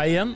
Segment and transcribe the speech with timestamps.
[0.00, 0.30] Hei igjen.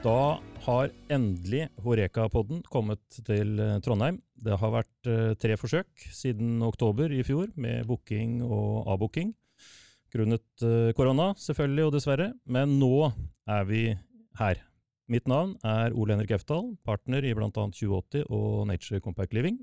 [0.00, 4.16] Da har endelig Horeka-podden kommet til eh, Trondheim.
[4.32, 9.34] Det har vært eh, tre forsøk siden oktober i fjor med booking og avbooking.
[10.16, 13.12] Grunnet eh, korona, selvfølgelig og dessverre, men nå
[13.44, 13.92] er vi
[14.40, 14.64] her.
[15.12, 17.52] Mitt navn er Ole Henrik Eftal, partner i bl.a.
[17.52, 19.60] 2080 og Nature Compact Living.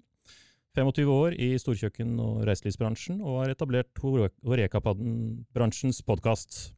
[0.78, 6.77] 25 år i storkjøkken- og reiselivsbransjen, og har etablert Horeka-bransjens podkast.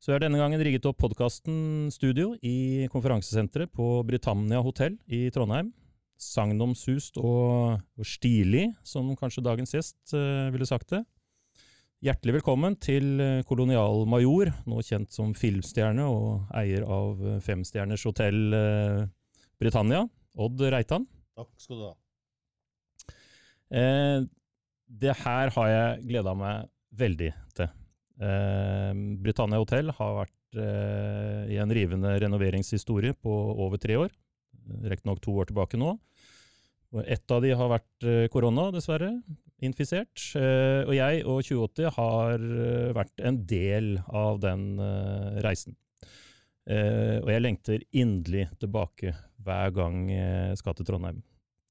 [0.00, 5.26] Så jeg har denne gangen rigget opp podkasten Studio i konferansesenteret på Britannia hotell i
[5.28, 5.74] Trondheim.
[6.16, 11.02] Sagnomsust og, og stilig, som kanskje dagens gjest uh, ville sagt det.
[12.00, 18.56] Hjertelig velkommen til eh, kolonialmajor, nå kjent som filmstjerne og eier av eh, femstjerners hotell
[18.56, 19.02] uh,
[19.60, 20.06] Britannia,
[20.40, 21.04] Odd Reitan.
[21.36, 21.92] Takk skal du ha.
[23.68, 24.24] Uh,
[25.04, 26.72] det her har jeg gleda meg
[27.04, 27.34] veldig.
[28.20, 28.92] Eh,
[29.24, 34.12] Britannia Hotel har vært eh, i en rivende renoveringshistorie på over tre år.
[34.84, 35.96] Riktignok to år tilbake nå.
[36.90, 39.12] Og Ett av de har vært eh, korona, dessverre.
[39.62, 40.32] Infisert.
[40.38, 44.66] Eh, og jeg og 2080 har eh, vært en del av den
[45.44, 45.76] reisen.
[46.70, 49.10] Og jeg lengter inderlig tilbake
[49.42, 51.16] hver gang jeg skal til Trondheim.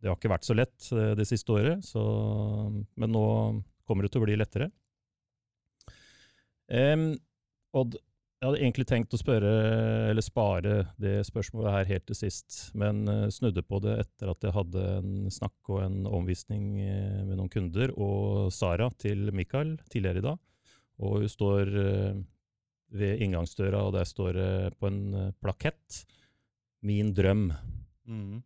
[0.01, 2.01] Det har ikke vært så lett det siste året, så,
[2.99, 3.23] men nå
[3.87, 4.67] kommer det til å bli lettere.
[6.69, 7.11] Em,
[7.77, 7.97] Odd,
[8.39, 9.49] jeg hadde egentlig tenkt å spørre,
[10.09, 14.45] eller spare det spørsmålet her helt til sist, men eh, snudde på det etter at
[14.47, 19.75] jeg hadde en snakk og en omvisning eh, med noen kunder og Sara til Mikael
[19.91, 20.39] tidligere i dag.
[21.03, 22.21] Og hun står eh,
[22.95, 26.05] ved inngangsdøra, og der står det på en plakett
[26.81, 27.51] 'Min drøm'.
[28.07, 28.39] Mm.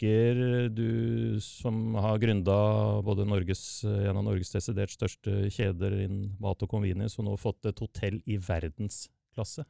[0.00, 6.62] Tenker du som har gründa både Norges, en av Norges desidert største kjeder innen mat
[6.64, 9.66] og convenience, og nå fått et hotell i verdensklasse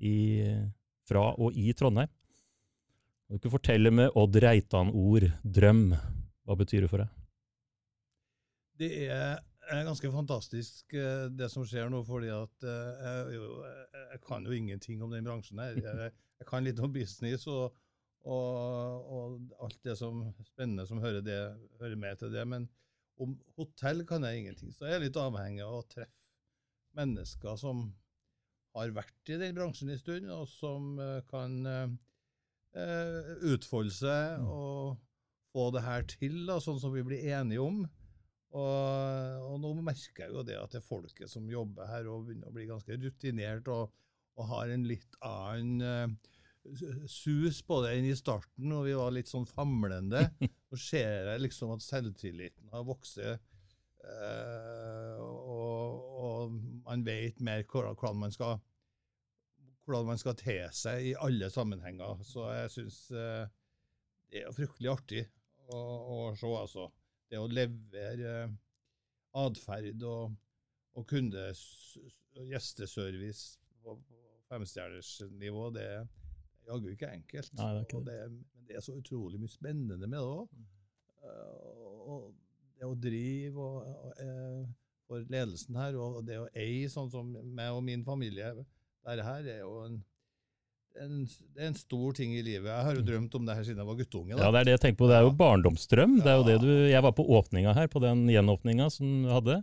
[0.00, 0.48] i,
[1.04, 2.08] fra og i Trondheim.
[2.08, 5.92] Kan du ikke fortelle med Odd Reitan-ord 'drøm'?
[6.48, 7.12] Hva betyr det for deg?
[8.80, 13.48] Det er ganske fantastisk eh, det som skjer nå, fordi at eh, jeg,
[14.14, 15.76] jeg kan jo ingenting om den bransjen her.
[15.76, 17.76] Jeg, jeg kan litt om business og,
[18.26, 21.38] og, og alt det som spennende som hører, det,
[21.80, 22.42] hører med til det.
[22.48, 22.66] Men
[23.22, 24.74] om hotell kan jeg ingenting.
[24.74, 26.34] Så jeg er litt avhengig av å treffe
[26.96, 27.86] mennesker som
[28.76, 34.48] har vært i den bransjen en stund, og som eh, kan eh, utfolde seg Mm.
[34.52, 34.98] og
[35.56, 37.84] få det her til, da, sånn som vi blir enige om.
[38.56, 42.26] Og, og nå merker jeg jo det at det er folket som jobber her, og
[42.26, 43.94] begynner å bli ganske rutinert og,
[44.36, 46.32] og har en litt annen eh,
[47.10, 50.24] sus på det enn i starten, og vi var litt sånn famlende.
[50.70, 53.18] Nå ser jeg liksom at selvtilliten har vokst.
[53.20, 56.56] eh, og, og
[56.86, 58.58] man vet mer hvordan man skal
[59.86, 62.22] hvordan man skal te seg i alle sammenhenger.
[62.26, 63.46] Så jeg syns eh,
[64.32, 65.22] det er fryktelig artig
[65.70, 66.88] å, å se, altså.
[67.30, 68.56] Det å levere eh,
[69.36, 70.34] atferd og,
[70.96, 71.60] og kundes,
[72.36, 76.06] gjesteservice på, på femstjerners nivå, det er
[76.66, 77.52] jaggu ikke enkelt.
[77.58, 80.24] Nei, det er ikke og det, men det er så utrolig mye spennende med det
[80.24, 80.48] òg.
[82.06, 82.34] og
[82.76, 84.66] det å drive og, og, eh,
[85.06, 88.52] for ledelsen her, og det å eie sånn som meg og min familie
[89.06, 90.00] Dette her er jo en,
[90.98, 91.20] en,
[91.54, 92.66] det er en stor ting i livet.
[92.72, 94.34] Jeg har jo drømt om det her siden jeg var guttunge.
[94.34, 94.40] da.
[94.42, 95.08] Ja, det er det jeg tenker på.
[95.12, 95.36] Det er jo Ja.
[95.44, 96.16] barndomsdrøm.
[96.24, 99.30] Det er jo det du, jeg var på åpninga her, på den gjenåpninga som du
[99.30, 99.60] hadde.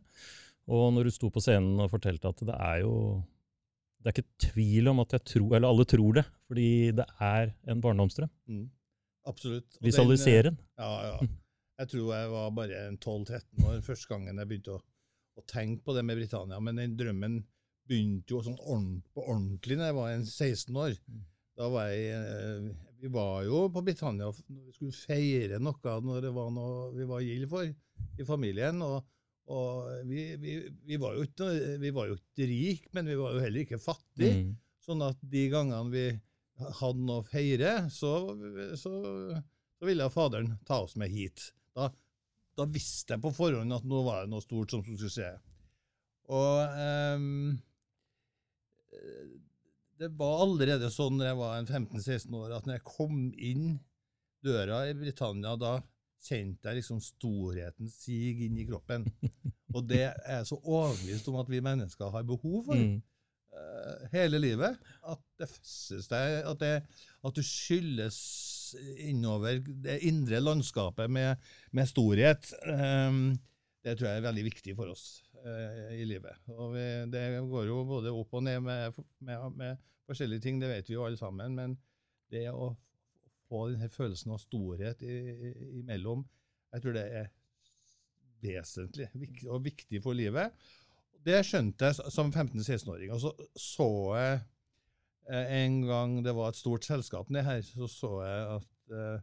[0.72, 2.94] Og når du sto på scenen og fortalte at det er jo
[4.04, 7.54] Det er ikke tvil om at jeg tror Eller alle tror det, fordi det er
[7.72, 8.30] en barndomsdrøm.
[8.52, 8.66] Mm.
[9.32, 9.78] Absolutt.
[9.82, 10.58] Visualisere den.
[10.78, 11.28] eh, Ja, ja.
[11.80, 14.82] Jeg tror jeg var bare 12-13 år første gangen jeg begynte å,
[15.40, 16.60] å tenke på det med Britannia.
[16.60, 17.40] Men den drømmen
[17.90, 20.98] begynte jo sånn ordent, på ordentlig da jeg var en 16 år.
[21.08, 21.24] Mm.
[21.58, 22.68] Da var jeg eh,
[23.04, 27.08] Vi var jo på Britannia når vi skulle feire noe når det var noe vi
[27.10, 28.82] var gild for i familien.
[28.82, 29.04] og
[29.52, 30.54] og vi, vi,
[30.88, 31.48] vi var jo ikke,
[31.82, 34.38] vi var jo ikke rike, men vi var jo heller ikke fattige.
[34.40, 34.54] Mm.
[34.84, 36.06] Sånn at de gangene vi
[36.80, 38.14] hadde noe å feire, så,
[38.80, 38.94] så,
[39.76, 41.50] så ville faderen ta oss med hit.
[41.76, 41.90] Da,
[42.56, 45.32] da visste jeg på forhånd at nå var det noe stort som skulle skje.
[46.32, 46.78] Og
[47.20, 47.56] um,
[50.00, 53.74] det var allerede sånn når jeg var en 15-16 år, at når jeg kom inn
[54.44, 55.78] døra i Britannia, da
[56.24, 59.08] kjente jeg liksom storheten sige inn i kroppen.
[59.76, 63.02] Og det er jeg så overbevist om at vi mennesker har behov for Mm.
[63.54, 64.78] uh, hele livet.
[65.04, 66.74] At det festes deg, at, det,
[67.24, 68.20] at du skyldes
[69.06, 71.36] innover det indre landskapet med,
[71.72, 72.54] med storhet.
[72.66, 73.36] Um,
[73.84, 75.22] det tror jeg er veldig viktig for oss.
[75.44, 76.40] uh, i livet.
[76.56, 80.70] Og vi, det går jo både opp og ned med, med, med, forskjellige ting, det
[80.72, 81.56] vet vi jo alle sammen.
[81.56, 81.78] Men
[82.32, 82.74] det å
[83.54, 85.54] få denne følelsen av storhet i, i,
[85.84, 86.26] imellom,
[86.74, 87.28] jeg tror det er
[88.44, 89.08] vesentlig
[89.48, 90.52] og viktig for livet.
[91.24, 93.14] Det skjønte jeg som 15-16-åring.
[93.16, 94.40] Og så så jeg
[95.30, 99.22] eh, en gang det var et stort selskap nede her, så så jeg at eh,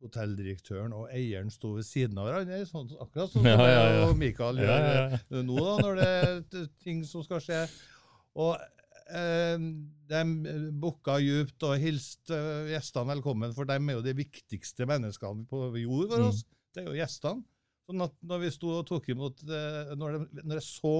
[0.00, 4.04] hotelldirektøren og eieren sto ved siden av hverandre, sånn, akkurat sånn som Ja, ja, ja.
[4.08, 5.42] og Mikael Ja, gjør ja, ja.
[5.50, 7.64] nå, da, når det er ting som skal skje.
[8.40, 8.54] Og
[10.10, 10.20] de
[10.82, 15.64] bukka djupt og hilste eh, gjestene velkommen, for de er jo de viktigste menneskene på
[15.82, 16.28] jord for Mm.
[16.30, 16.44] oss.
[16.74, 17.44] Det er jo gjestene.
[17.90, 20.92] Sånn at når vi sto og tok imot eh, Når, de, når jeg så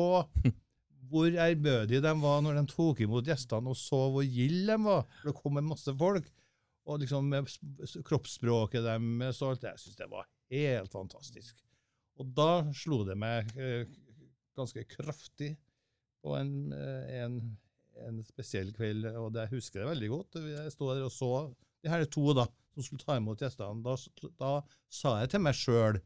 [1.11, 5.07] hvor ærbødige de var når de tok imot gjestene, og så hvor gilde de var,
[5.21, 6.27] for det kom en masse folk,
[6.87, 7.49] og liksom med
[8.07, 11.57] kroppsspråket deres og alt, jeg syns det var helt fantastisk.
[12.21, 13.87] Og da slo det meg eh,
[14.59, 15.55] ganske kraftig
[16.23, 17.39] på en, eh, en,
[18.08, 20.38] en spesiell kveld, og det jeg husker det veldig godt.
[20.52, 21.32] Jeg sto der og så
[21.82, 23.82] de her to da, som skulle ta imot gjestene.
[23.85, 23.97] Da,
[24.41, 24.52] da
[24.93, 26.00] sa jeg til meg sjøl,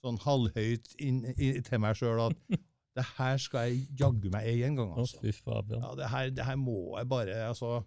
[0.00, 2.60] sånn halvhøyt inn, inn, til meg sjøl, at
[2.98, 4.92] det her skal jeg jaggu meg ei en gang.
[4.96, 5.20] Altså.
[5.22, 7.80] Ja, det her, det her må jeg bare altså.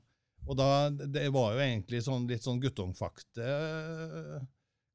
[0.44, 3.46] Og da, Det var jo egentlig sånn, litt sånn guttungfakte,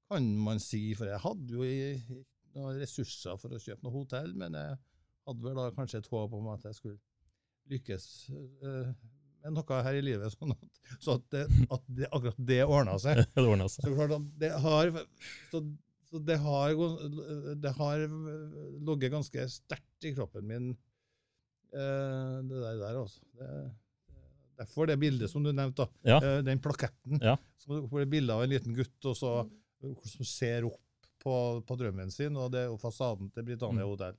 [0.08, 0.90] kan man si.
[0.98, 2.20] For jeg hadde jo i,
[2.56, 4.76] noen ressurser for å kjøpe noe hotell, men jeg
[5.28, 7.00] hadde vel da kanskje et håp om at jeg skulle
[7.70, 8.90] lykkes uh,
[9.44, 12.96] med noe her i livet, sånn at, så at, det, at det, akkurat det ordna
[13.02, 13.22] seg.
[13.34, 13.86] Det ordna seg.
[13.86, 14.92] Så klart at det har
[15.52, 15.62] så,
[16.08, 16.74] så det har,
[17.62, 18.06] det har
[18.88, 20.72] ligget ganske sterkt i kroppen min,
[21.76, 23.22] uh, det der, der altså.
[23.38, 23.52] Det,
[24.58, 25.86] derfor det bildet som du nevnte.
[26.02, 26.18] Ja.
[26.24, 27.20] Eh, den plaketten.
[27.22, 27.36] Ja.
[27.58, 29.32] Så er bilde av en liten gutt og så,
[30.04, 30.82] som ser opp
[31.22, 31.34] på,
[31.66, 34.18] på drømmen sin, og det er fasaden til Britannia Mm.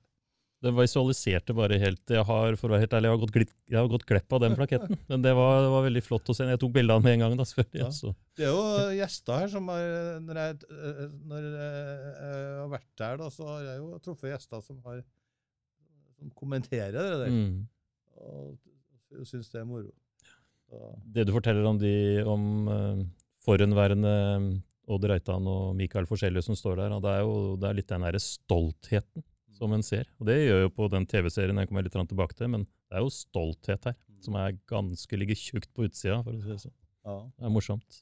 [0.60, 3.52] Det visualiserte bare helt Jeg har for å være helt ærlig, jeg har gått, glitt,
[3.70, 4.98] jeg har gått glipp av den plaketten.
[5.10, 6.48] Men det var, det var veldig flott å se.
[6.50, 7.38] Jeg tok bilde av den med en gang.
[7.38, 7.80] da, selvfølgelig.
[7.80, 7.88] Ja.
[7.88, 8.12] altså.
[8.36, 9.86] Det er jo gjester her som har
[10.26, 11.00] Når jeg, eh,
[11.32, 15.00] når jeg har vært der, da, så har jeg jo truffet gjester som har
[16.20, 17.32] som kommenterer det der.
[17.32, 17.64] Mm.
[18.20, 19.90] og syns det er moro.
[20.68, 21.94] Så, Det du forteller om de
[22.28, 23.00] om uh,
[23.44, 24.12] forhenværende
[24.90, 27.90] Odd Reitan og Mikael Forskjellige som står der, og det er jo det er litt
[27.90, 29.24] den derre stoltheten
[29.60, 30.08] som en ser.
[30.18, 33.04] Og det gjør jo på den TV-serien jeg kommer litt tilbake til, men det er
[33.04, 36.78] jo stolthet her, som er ganske ligger tjukt på utsida, for å si det sånn.
[37.06, 37.18] ja.
[37.36, 38.00] Det er morsomt.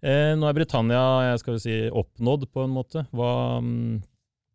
[0.00, 3.04] Eh, nå er Britannia jeg skal si, oppnådd, på en måte.
[3.12, 4.00] Hva, mm,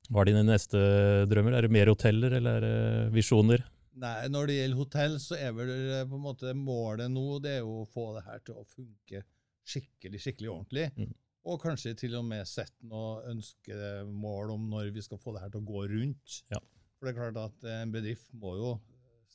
[0.10, 0.82] hva er dine neste
[1.30, 1.60] drømmer?
[1.60, 3.66] Er det mer hoteller, eller er det visjoner?
[4.02, 7.60] Nei, når det gjelder hotell, så er vel eh, på en måte målet nå det
[7.60, 9.22] er jo å få det her til å funke
[9.66, 10.90] skikkelig, skikkelig ordentlig.
[10.98, 11.14] Mm.
[11.46, 15.54] Og kanskje til og med sette noe ønskemål om når vi skal få det her
[15.54, 16.40] til å gå rundt.
[16.50, 16.62] Ja.
[16.98, 18.72] For det er klart at en bedrift må jo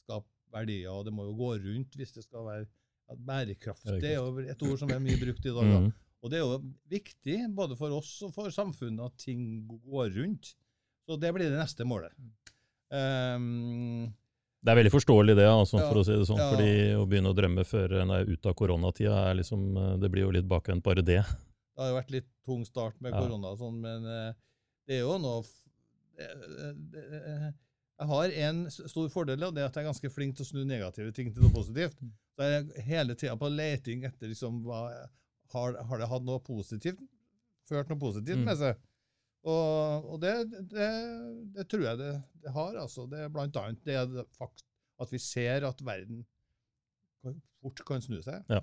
[0.00, 3.86] skape verdier, og det må jo gå rundt hvis det skal være ja, bærekraft.
[4.02, 5.68] Det er jo et ord som er mye brukt i dag.
[5.70, 5.82] da.
[5.86, 5.92] Mm.
[6.20, 6.56] Og det er jo
[6.92, 10.54] viktig, både for oss og for samfunnet, at ting går rundt.
[11.06, 12.12] Så det blir det neste målet.
[12.90, 14.10] Um,
[14.60, 16.42] Det er veldig forståelig det, altså, Ja, for å si det sånn.
[16.42, 16.50] ja.
[16.52, 20.10] fordi å begynne å drømme før en er ute av koronatida, er liksom, eh, det
[20.12, 21.22] blir jo litt bakvendt bare det.
[21.80, 24.32] Det har jo vært litt tung start med korona, og sånn, men eh,
[24.86, 25.40] det er jo noe
[26.20, 26.26] det,
[28.00, 30.48] Jeg har en stor fordel, og det er at jeg er ganske flink til å
[30.50, 31.96] snu negative ting til noe positivt.
[32.36, 34.82] Så jeg er hele tida på leting etter liksom, hva,
[35.54, 37.00] har, har det hatt noe positivt,
[37.68, 38.46] ført noe positivt Mm.
[38.48, 38.80] med seg.
[39.48, 40.34] Og, og det,
[40.68, 40.88] det,
[41.56, 42.10] det tror jeg det,
[42.44, 42.74] det har.
[42.76, 43.06] altså.
[43.08, 44.64] Det er blant annet det, det fakt
[45.00, 46.26] at vi ser at verden
[47.60, 48.44] fort kan snu seg.
[48.52, 48.60] Ja.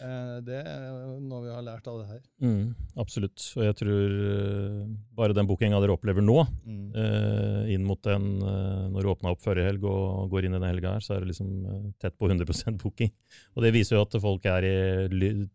[0.00, 2.20] Eh, Det er noe vi har lært av det her.
[2.40, 3.44] Mm, absolutt.
[3.56, 6.92] Og jeg tror eh, bare den bookinga dere opplever nå, Mm.
[6.96, 10.68] eh, inn mot den når du åpna opp forrige helg og går inn i den
[10.70, 13.10] helga her, så er det liksom tett på 100% booking.
[13.56, 15.48] Og det viser jo at folk er i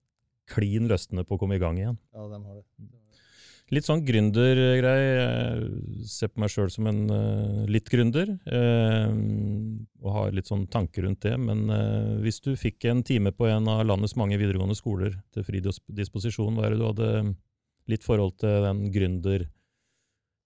[0.47, 1.97] klin løsne på å komme i gang igjen.
[2.13, 2.63] Ja, de har det.
[3.75, 4.99] Litt sånn gründergrei.
[5.03, 9.11] Jeg ser på meg sjøl som en uh, litt gründer, Uh,
[9.99, 11.33] og har litt sånn tanker rundt det.
[11.41, 15.43] Men uh, hvis du fikk en time på en av landets mange videregående skoler til
[15.43, 17.11] fri disposisjon, hva er det du hadde
[17.91, 19.47] litt forhold til den gründer...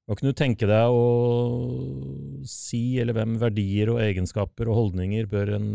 [0.10, 5.54] Hva kunne du tenke deg å si, eller hvem verdier og egenskaper og holdninger bør
[5.60, 5.70] en,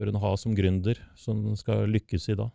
[0.00, 2.48] bør en ha som gründer, som skal lykkes i da?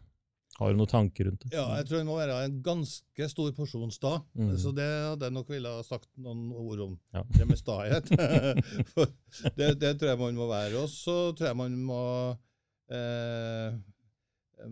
[0.58, 1.52] Har du noen tanker rundt det?
[1.54, 4.16] Ja, jeg tror det må være en ganske stor porsjon sta.
[4.34, 4.56] Mm.
[4.58, 6.96] Så det hadde jeg nok ville ha sagt noen ord om.
[7.14, 7.22] Ja.
[7.36, 8.10] Det med stahet.
[9.58, 10.80] Det, det tror jeg man må være.
[10.82, 12.02] Og så tror jeg man må
[12.90, 13.78] eh,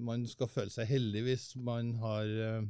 [0.01, 2.65] Man skal føle seg heldig hvis man har eh,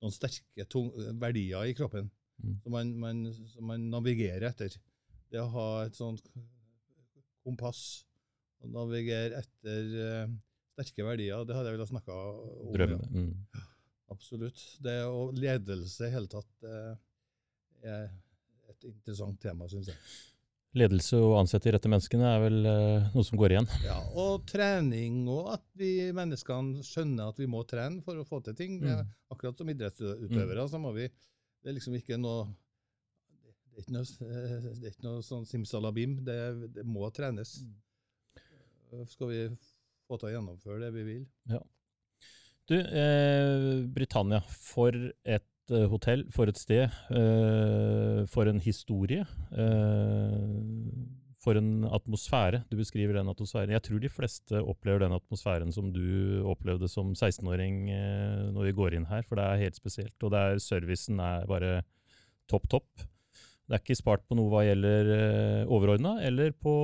[0.00, 0.88] noen sterke tung,
[1.20, 2.56] verdier i kroppen Mm.
[2.64, 4.72] som man, man, som man navigerer etter.
[5.30, 6.24] det å ha et sånt
[7.46, 7.82] kompass
[8.58, 10.32] og navigere etter eh,
[10.74, 12.68] sterke verdier, det hadde jeg villet snakke om.
[12.74, 13.00] Drømme.
[13.00, 13.24] ja.
[13.24, 13.64] Mm.
[14.12, 14.60] Absolutt.
[14.84, 16.94] Det Og ledelse i hele tatt eh,
[17.88, 18.06] er
[18.70, 20.00] et interessant tema, syns jeg.
[20.74, 23.68] Ledelse og ansette de rette menneskene er vel eh, noe som går igjen.
[23.86, 28.42] Ja, Og trening, og at vi menneskene skjønner at vi må trene for å få
[28.44, 28.80] til ting.
[28.82, 29.06] Mm.
[29.30, 32.50] akkurat som idrettsutøvere, så må vi Det er liksom ikke noe
[33.74, 36.18] det er ikke noe, eh, det er ikke noe sånn simsalabim.
[36.26, 36.36] Det,
[36.76, 37.56] det må trenes.
[39.10, 39.40] Skal vi
[40.08, 41.24] få til å gjennomføre det vi vil.
[42.70, 44.94] Du, eh, Britannia, for
[45.24, 49.26] et eh, hotell, for et sted, eh, for en historie.
[49.52, 52.62] Eh, for en atmosfære.
[52.70, 53.72] Du beskriver den atmosfæren.
[53.74, 58.76] Jeg tror de fleste opplever den atmosfæren som du opplevde som 16-åring eh, når vi
[58.80, 60.16] går inn her, for det er helt spesielt.
[60.22, 61.82] Og der er, servicen er bare
[62.50, 63.04] topp, topp.
[63.64, 66.74] Det er ikke spart på noe hva gjelder eh, overordna, eller på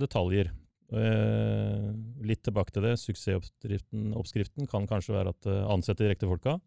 [0.00, 0.52] detaljer.
[0.92, 1.88] Eh,
[2.28, 2.94] litt tilbake til det.
[3.00, 6.58] Suksessoppskriften kan kanskje være at uh, ansette de riktige folka.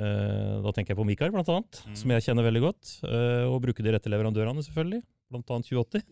[0.00, 1.96] Eh, da tenker jeg på Mikael, blant annet, Mm.
[1.98, 2.92] som jeg kjenner veldig godt.
[3.04, 5.02] eh, og bruke de rette leverandørene, selvfølgelig.
[5.30, 6.02] Blant annet 2080,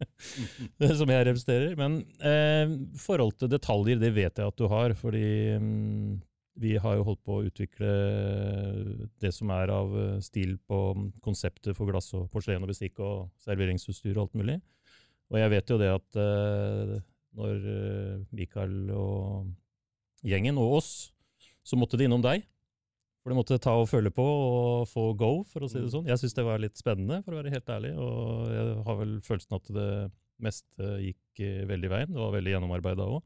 [1.00, 1.74] som jeg representerer.
[1.80, 6.20] Men eh, forhold til detaljer, det vet jeg at du har, fordi mm,
[6.60, 7.90] vi har jo holdt på å utvikle
[9.20, 10.78] det som er av eh, stil på
[11.24, 14.60] konseptet for glass og porselen og bestikk og serveringsutstyr og alt mulig.
[15.32, 16.96] Og jeg vet jo det at uh,
[17.36, 19.48] når eh, Mikael og
[20.26, 20.90] gjengen og oss,
[21.66, 22.46] så måtte de innom deg.
[23.20, 25.94] For de måtte ta og føle på og få go, for å si det Mm.
[25.96, 26.06] sånn.
[26.06, 27.92] Jeg syns det var litt spennende, for å være helt ærlig.
[27.98, 32.12] Og jeg har vel følelsen at det meste gikk eh, veldig veien.
[32.12, 33.22] Det var veldig gjennomarbeida òg.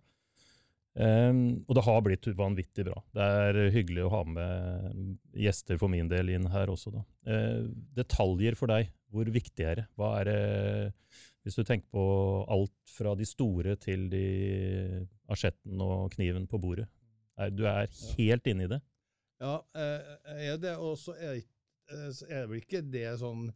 [1.68, 2.96] og det har blitt vanvittig bra.
[3.14, 7.04] Det er hyggelig å ha med gjester for min del inn her også, da.
[7.24, 9.86] Uh, detaljer for deg, hvor viktig er det?
[9.96, 10.92] Hva er det
[11.44, 12.04] hvis du tenker på
[12.52, 16.86] alt fra de store til de asjetten og kniven på bordet.
[17.56, 17.86] Du er
[18.18, 18.80] helt inne i det.
[19.40, 23.46] Ja, eh, er det, og så er, ikke- eh, er vel ikke det sånn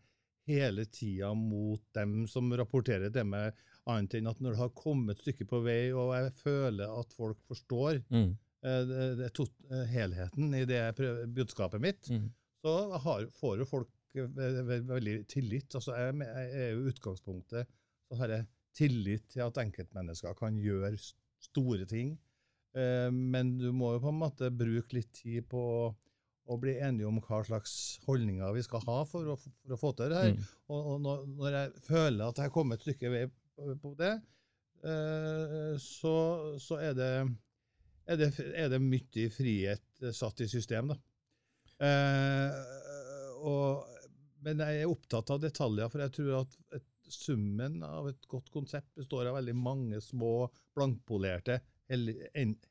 [0.49, 3.53] hele tida mot dem som rapporterer til meg,
[3.87, 7.13] annet enn at når det har kommet et stykke på vei, og jeg føler at
[7.13, 8.37] folk forstår Mm.
[8.65, 12.31] eh, det, det, helheten i det prøver- budskapet mitt, Mm.
[12.65, 15.75] så har, får jo folk eh, ve- ve- veldig tillit.
[15.75, 17.71] Altså, jeg, jeg er jo utgangspunktet
[18.09, 20.93] så har jeg tillit til at enkeltmennesker kan gjøre
[21.43, 22.17] store ting.
[22.75, 25.63] Eh, men du må jo på en måte bruke litt tid på
[26.45, 29.95] å bli enige om hva slags holdninger vi skal ha for å, for å få
[29.97, 30.35] til det her.
[30.35, 30.43] Mm.
[30.69, 31.25] Og, og når,
[31.57, 33.23] jeg føler at jeg har kommet et stykke vei
[33.81, 34.13] på, det,
[34.85, 36.15] eh, så,
[36.61, 37.11] så er det
[38.05, 40.99] er det, er det mye frihet eh, satt i system, da.
[44.45, 48.47] Men jeg er opptatt av detaljer, for jeg tror at et, summen av et godt
[48.53, 50.47] konsept består av veldig mange små,
[50.77, 51.59] blankpolerte,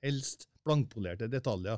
[0.01, 1.77] helst blankpolerte detaljer.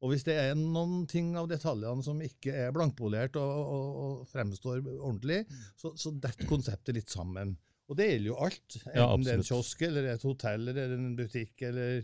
[0.00, 4.22] Og hvis det er noen ting av detaljene som ikke er blankpolert og, og, og
[4.30, 5.42] fremstår ordentlig,
[5.76, 7.52] så, så detter konseptet litt sammen.
[7.90, 8.78] Og det gjelder jo alt.
[8.80, 12.00] Enten Ja, det er en kiosk, eller et hotell, eller en butikk, eller,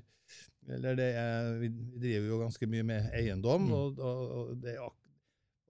[0.77, 3.75] eller det er Vi driver jo ganske mye med eiendom, Mm.
[3.81, 4.85] og, og, og det er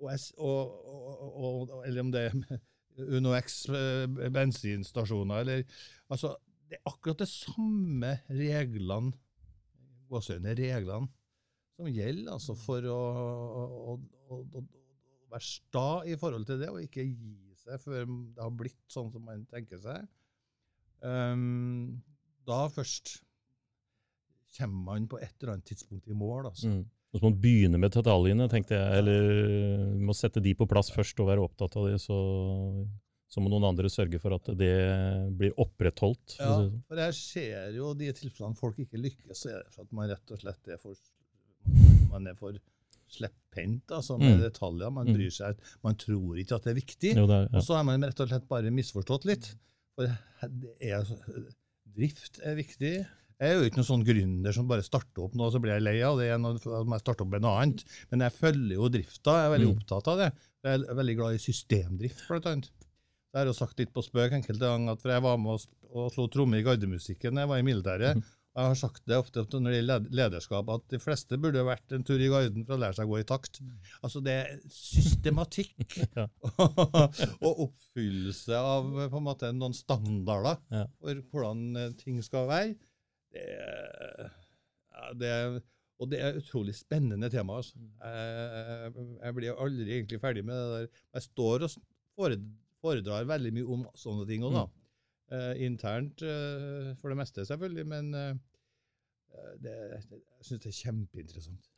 [0.00, 2.61] ak- og, og, og, Eller om det er
[3.19, 5.65] UnoX eh, bensinstasjoner, eller
[6.09, 6.37] Altså,
[6.69, 9.12] det er akkurat de samme reglene,
[10.11, 11.09] reglene,
[11.76, 13.97] som gjelder altså for å, å, å,
[14.31, 14.65] å, å
[15.31, 19.11] være sta i forhold til det, og ikke gi seg før det har blitt sånn
[19.12, 20.07] som man tenker seg.
[21.03, 22.03] Um,
[22.47, 23.19] da først
[24.57, 26.49] kommer man på et eller annet tidspunkt i mål.
[26.53, 26.71] altså.
[26.73, 26.85] Mm.
[27.16, 29.00] Så må man begynne med detaljene, tenkte jeg.
[29.00, 31.96] Eller må sette de på plass først og være opptatt av det.
[32.02, 32.16] Så,
[33.32, 34.73] så må noen andre sørge for at det
[35.38, 36.37] blir opprettholdt.
[36.38, 36.82] Ja, sånn.
[36.87, 40.11] for jeg ser jo de tilfellene folk ikke lykkes, så er det for at man
[40.12, 40.94] rett og slett er for
[42.12, 42.54] man er for
[43.11, 44.42] slepphendt altså, med Mm.
[44.44, 44.90] detaljer.
[44.92, 45.14] Man Mm.
[45.16, 47.14] bryr seg, man tror ikke at det er viktig.
[47.16, 49.54] Jo, det er, Og så har man rett og slett bare misforstått litt.
[49.96, 51.04] For det er,
[51.96, 53.06] drift er viktig.
[53.37, 55.85] Jeg er jo ikke noen sånn gründer som bare starter opp noe, så blir jeg
[55.85, 56.31] lei av det.
[56.40, 57.83] Når jeg starter opp med noe annet.
[58.11, 59.35] Men jeg følger jo drifta.
[59.37, 59.76] Jeg er veldig Mm.
[59.76, 60.28] opptatt av det.
[60.64, 62.71] Jeg er veldig glad i systemdrift, blant annet.
[63.35, 65.52] Jeg har jo sagt litt på spøk enkelte ganger at for jeg var med
[65.93, 68.16] og, slo tromme i gardemusikken da jeg var i militæret.
[68.57, 71.93] Og jeg har sagt det ofte når det gjelder lederskap, at de fleste burde vært
[71.93, 73.61] en tur i garden for å lære seg å gå i takt.
[74.00, 75.76] Altså det er systematikk
[77.45, 80.57] og oppfyllelse av på en måte noen standarder
[80.97, 82.75] for hvordan eh, ting skal være.
[83.35, 83.45] Det,
[84.92, 85.33] ja, det,
[86.00, 87.61] og det er utrolig spennende tema.
[87.61, 87.80] Altså.
[88.02, 91.04] Jeg, jeg blir aldri egentlig ferdig med det der.
[91.18, 91.78] Jeg står og
[92.16, 94.66] foredrar veldig mye om sånne ting òg, da.
[95.26, 98.37] Eh, internt eh, for det meste, selvfølgelig, men eh,
[99.59, 100.04] det, jeg
[100.47, 101.73] syns det er kjempeinteressant.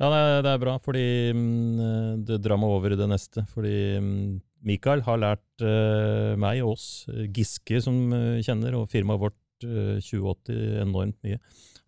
[0.00, 1.04] Ja, det er, det er bra, fordi
[1.36, 3.44] mm, det drar meg over i det neste.
[3.52, 8.88] Fordi mm, Mikael har lært eh, meg og oss, eh, Giske som eh, kjenner, og
[8.92, 11.40] firmaet vårt eh, 2080 enormt mye.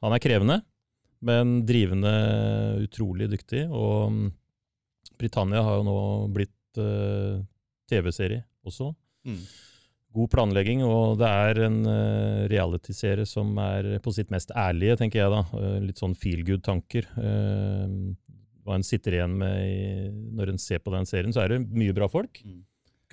[0.05, 0.61] Han er krevende,
[1.23, 2.13] men drivende
[2.83, 3.65] utrolig dyktig.
[3.71, 4.31] Og mm,
[5.21, 5.99] Britannia har jo nå
[6.35, 7.43] blitt uh,
[7.91, 8.93] TV-serie også.
[10.13, 15.23] God planlegging, og det er en uh, realityserie som er på sitt mest ærlige, tenker
[15.23, 15.45] jeg da.
[15.55, 17.09] Uh, litt sånn feel good-tanker.
[17.17, 18.13] Uh,
[18.63, 21.65] hva en sitter igjen med i, når en ser på den serien, så er det
[21.71, 22.43] mye bra folk.
[22.45, 22.61] Mm.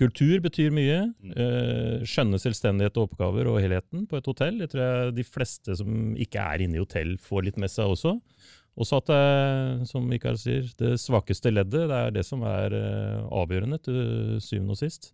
[0.00, 1.02] Kultur betyr mye.
[1.20, 1.34] Mm.
[1.36, 4.60] Uh, skjønne selvstendighet og oppgaver og helheten på et hotell.
[4.62, 7.92] Det tror jeg de fleste som ikke er inne i hotell, får litt med seg
[7.92, 8.16] også.
[8.80, 13.26] Også at det, som Mikael sier, det svakeste leddet det er det som er uh,
[13.42, 15.12] avgjørende til syvende og sist.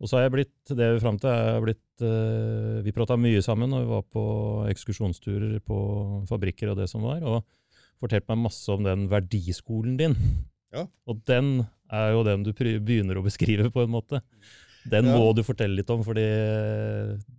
[0.00, 1.80] Og så har jeg blitt det vi fram til er blitt,
[2.82, 4.24] Vi prata mye sammen når vi var på
[4.66, 5.76] ekskursjonsturer på
[6.26, 7.44] fabrikker og det som var, og
[8.02, 10.16] fortalte meg masse om den verdiskolen din.
[10.74, 10.88] Ja.
[11.06, 11.62] Og den
[11.92, 14.20] er jo den du begynner å beskrive, på en måte.
[14.86, 15.16] Den Ja.
[15.16, 16.24] må du fortelle litt om, fordi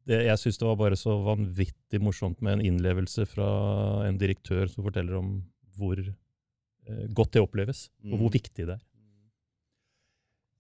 [0.08, 4.68] det, jeg syns det var bare så vanvittig morsomt med en innlevelse fra en direktør
[4.72, 5.44] som forteller om
[5.78, 8.34] hvor eh, godt det oppleves, og hvor Mm.
[8.38, 8.82] viktig det er.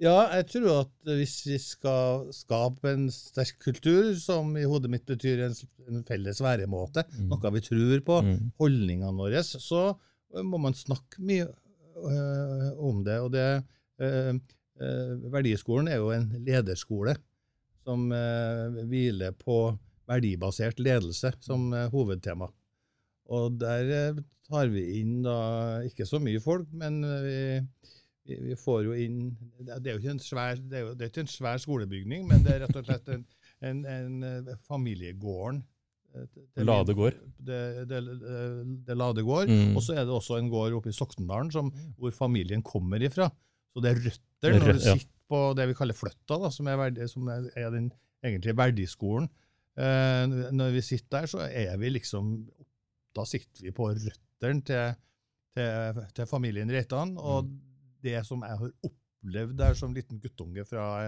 [0.03, 5.05] Ja, jeg tror at hvis vi skal skape en sterk kultur, som i hodet mitt
[5.07, 5.53] betyr en,
[5.87, 7.29] en felles væremåte, Mm.
[7.31, 8.51] noe vi tror på, Mm.
[8.59, 9.95] holdningene våre, så
[10.43, 11.47] må man snakke mye
[11.95, 13.19] øh, om det.
[13.23, 13.47] Og det
[14.01, 14.35] øh,
[15.31, 17.15] Verdiskolen er jo en lederskole
[17.85, 18.09] som
[18.89, 19.77] hviler på
[20.09, 22.47] verdibasert ledelse som hovedtema.
[23.29, 24.17] Og der
[24.49, 25.37] tar vi inn da
[25.85, 27.37] ikke så mye folk, men vi,
[28.25, 29.21] vi, vi får jo inn
[29.61, 32.25] Det er jo ikke en svær, det er jo, det er ikke en svær skolebygning,
[32.27, 33.23] men det er rett og slett en,
[33.61, 35.61] en, en familiegården.
[36.31, 37.17] Til- til- Ladegård.
[37.49, 37.99] Det, det,
[38.87, 39.49] det Ladegård.
[39.51, 39.75] Mm.
[39.77, 43.29] Og så er det også en gård oppe i Soknedalen som, hvor familien kommer ifra.
[43.75, 46.67] Så det er røtter er når du sitter på det vi kaller Fløtta, da, som
[46.69, 47.89] er, verdi, som er, er den
[48.23, 49.27] egentlige verdiskolen.
[49.75, 52.35] Eh, når vi sitter der, så er vi liksom
[53.15, 54.95] Da sitter vi på røttene til,
[55.55, 57.17] til, til familien Reitan.
[57.17, 57.59] Og Mm.
[58.03, 61.07] det som jeg har opplevd der som liten guttunge fra,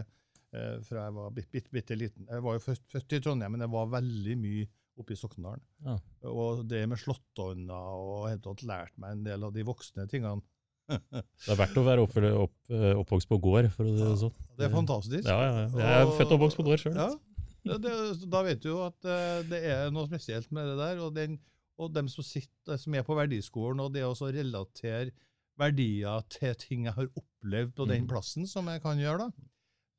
[0.54, 3.52] eh, fra jeg var bitte, bitte, bitte liten Jeg var jo født, født i Trondheim,
[3.52, 4.67] men jeg var veldig mye
[5.00, 5.62] oppe i Soknedalen.
[5.86, 5.98] Ja.
[6.32, 10.42] Og det med slåttonna og helt tatt lært meg en del av de voksne tingene.
[10.88, 14.20] Det er verdt å være opp, opp, eh, oppvokst på gård, for å si det
[14.22, 14.36] sånn.
[14.56, 15.26] Det er fantastisk.
[15.28, 15.82] Ja, ja, ja.
[15.82, 16.96] Jeg er født og oppvokst på gård sjøl.
[17.68, 17.92] Ja, det,
[18.32, 21.02] da vet du jo at eh, det er noe spesielt med det der.
[21.04, 21.36] Og, den,
[21.78, 25.12] og dem som sitter, som er på verdiskolen, og det å relatere
[25.60, 28.10] verdier til ting jeg har opplevd på den Mhm.
[28.14, 29.52] plassen, som jeg kan gjøre, da.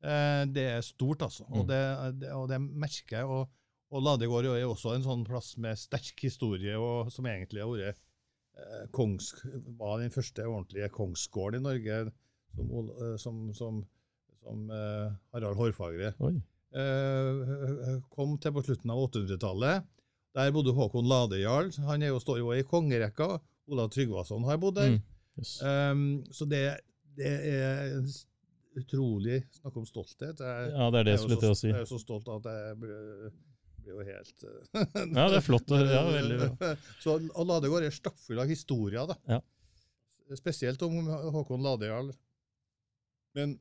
[0.08, 1.44] Eh, det er stort, altså.
[1.50, 1.80] Og, det,
[2.22, 3.26] det, og det merker jeg.
[3.28, 3.48] Og,
[3.88, 8.00] og Ladegård er også en sånn plass med sterk historie, og som egentlig har vært
[8.60, 9.32] eh, kongs,
[9.80, 12.00] var den første ordentlige kongsgården i Norge,
[12.54, 13.82] som, eh, som, som,
[14.42, 19.88] som eh, Harald Hårfagre eh, kom til på slutten av 800-tallet.
[20.36, 21.72] Der bodde Håkon Ladejarl.
[21.88, 23.38] Han er jo, står jo i kongerekka.
[23.72, 24.96] Olav Tryggvason har bodd der.
[24.96, 25.00] Mm.
[25.38, 25.58] Yes.
[25.62, 26.62] Um, så det,
[27.16, 28.08] det er en
[28.78, 30.40] utrolig Snakk om stolthet.
[30.40, 31.70] Jeg, Ja, det er det jeg er så, si.
[31.70, 33.32] jeg er så stolt at jeg
[33.88, 35.70] blir, jo helt eh, Ja, det er flott.
[35.72, 36.72] Ja, veldig bra.
[37.02, 39.16] Så og Ladegård er stappfull av historier, da.
[39.36, 39.40] Ja.
[40.36, 42.12] Spesielt om Håkon Ladejarl.
[43.38, 43.56] Men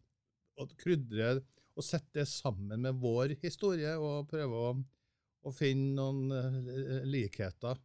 [0.58, 1.38] å krydre
[1.78, 4.72] og sette det sammen med vår historie og prøve å,
[5.46, 7.78] å finne noen eh, likheter,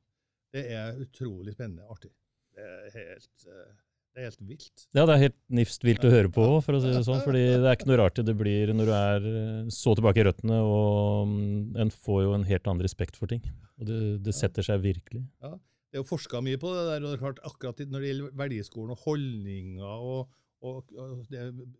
[0.52, 2.12] det er utrolig spennende og artig.
[2.52, 3.74] Det er helt, eh,
[4.12, 4.82] det er helt vilt.
[4.92, 7.22] Ja, det er helt nifst vilt å høre på, for å si det sånn.
[7.24, 10.26] fordi det er ikke noe rart det blir når du er eh, så tilbake i
[10.28, 13.40] røttene, og mm, en får jo en helt annen respekt for ting.
[13.80, 15.24] Og det, det setter seg virkelig.
[15.40, 18.04] Ja, Det er jo forska mye på det der, og det er klart akkurat når
[18.04, 21.32] det gjelder verdiskolen og holdninger og, og, og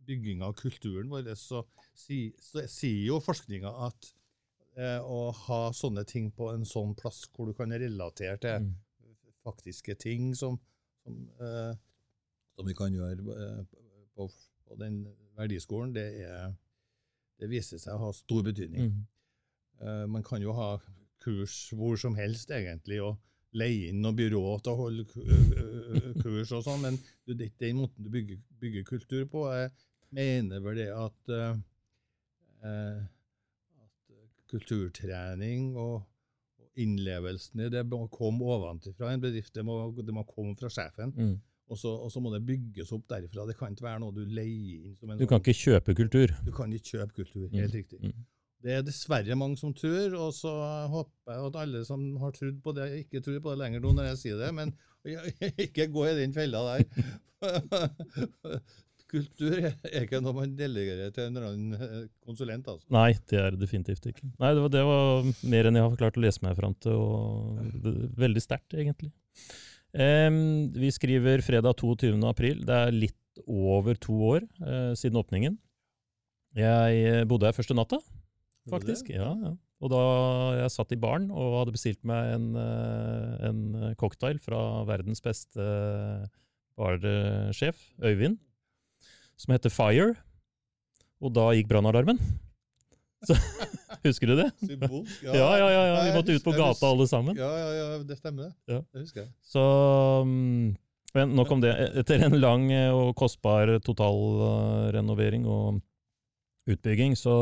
[0.08, 1.62] bygginga av kulturen vår, så,
[1.94, 4.10] si, så sier jo forskninga at
[4.80, 8.74] eh, å ha sånne ting på en sånn plass hvor du kan relatere til Mm.
[9.44, 10.56] faktiske ting som,
[11.04, 11.72] som, eh,
[12.56, 13.60] som vi kan gjøre eh,
[14.16, 14.28] på,
[14.68, 15.02] på den
[15.38, 16.52] verdiskolen, det, er,
[17.40, 18.90] det viser seg å ha stor betydning.
[18.90, 19.02] Mm.
[19.82, 20.76] Uh, man kan jo ha
[21.22, 23.18] kurs hvor som helst, egentlig, og
[23.58, 25.06] leie inn noe byrå til å holde
[26.22, 29.44] kurs og sånn, men det er den måten du bygger, bygger kultur på.
[29.52, 29.72] Jeg
[30.16, 33.02] mener vel det at, eh,
[33.82, 34.16] at
[34.52, 36.00] kulturtrening og
[36.80, 39.52] innlevelsen i det må komme ovenfra en bedrift.
[39.54, 41.12] Det må, det må komme fra sjefen.
[41.16, 41.34] Mm.
[41.72, 43.46] Og så, og så må det bygges opp derfra.
[43.48, 44.92] Det kan ikke være noe du leier inn.
[44.92, 46.34] Du kan sånn- ikke kjøpe kultur.
[46.44, 47.48] du kan ikke kjøpe kultur.
[47.56, 48.00] Helt riktig.
[48.02, 48.26] Mm.
[48.62, 50.52] Det er dessverre mange som tror, og så
[50.92, 53.90] håper jeg at alle som har trodd på det, ikke tror på det lenger nå
[53.96, 54.70] når jeg sier det, men
[55.66, 56.84] ikke gå i den fella der.
[59.12, 62.86] Kultur er ikke noe man delegerer til en eller annen eh, konsulent, altså.
[62.94, 64.30] Nei, det er det definitivt ikke.
[64.40, 66.96] Nei, det var, det var mer enn jeg har klart å lese meg fram til,
[66.96, 69.10] og veldig sterkt, egentlig.
[69.92, 72.14] Vi skriver fredag 22.
[72.28, 72.62] april.
[72.64, 75.58] Det er litt over to år eh, siden åpningen.
[76.56, 77.98] Jeg eh, bodde her første natta,
[78.70, 79.08] faktisk.
[79.12, 79.54] Ja, ja.
[79.82, 80.02] Og da
[80.60, 85.64] jeg satt i baren og hadde bestilt meg en, eh, en cocktail fra verdens beste
[86.78, 88.38] barsjef, Øyvind,
[89.36, 90.12] som heter Fire.
[91.22, 92.20] Og da gikk brannalarmen.
[93.26, 93.36] Så,
[94.04, 94.48] husker du det?
[94.62, 95.22] Symbolsk.
[95.26, 95.98] Ja, ja, ja, ja.
[96.08, 97.36] Vi måtte ut på gata alle sammen.
[97.38, 98.50] Ja, ja, ja, det stemmer.
[98.50, 98.74] det.
[98.76, 98.80] Ja.
[98.92, 99.30] Det husker jeg.
[99.52, 99.62] Så
[100.26, 100.76] mm,
[101.14, 101.72] Men nok om det.
[102.02, 105.80] Etter en lang eh, og kostbar totalrenovering og
[106.70, 107.32] utbygging, så,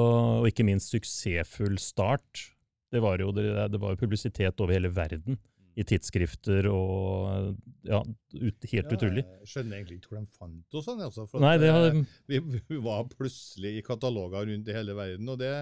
[0.41, 2.47] og ikke minst suksessfull start
[2.91, 5.37] Det var jo, det, det var jo publisitet over hele verden.
[5.79, 7.53] I tidsskrifter og
[7.87, 9.23] Ja, ut, helt Ja, utrolig.
[9.23, 10.89] Jeg skjønner egentlig ikke hvor de fant oss.
[10.89, 11.93] sånn, Altså, Nei, det eh, hadde
[12.27, 12.41] vi,
[12.73, 15.53] vi var plutselig i kataloger rundt i hele verden, og det,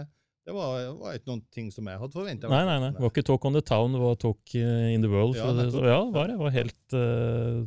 [0.48, 2.48] det var, var ikke noen ting som jeg hadde forventa.
[2.48, 2.92] Nei, nei, nei.
[2.96, 5.36] Det var ikke Talk on the Town, det var Talk eh, in the World.
[5.36, 7.66] Ja, det, så, ja, var det var helt uh,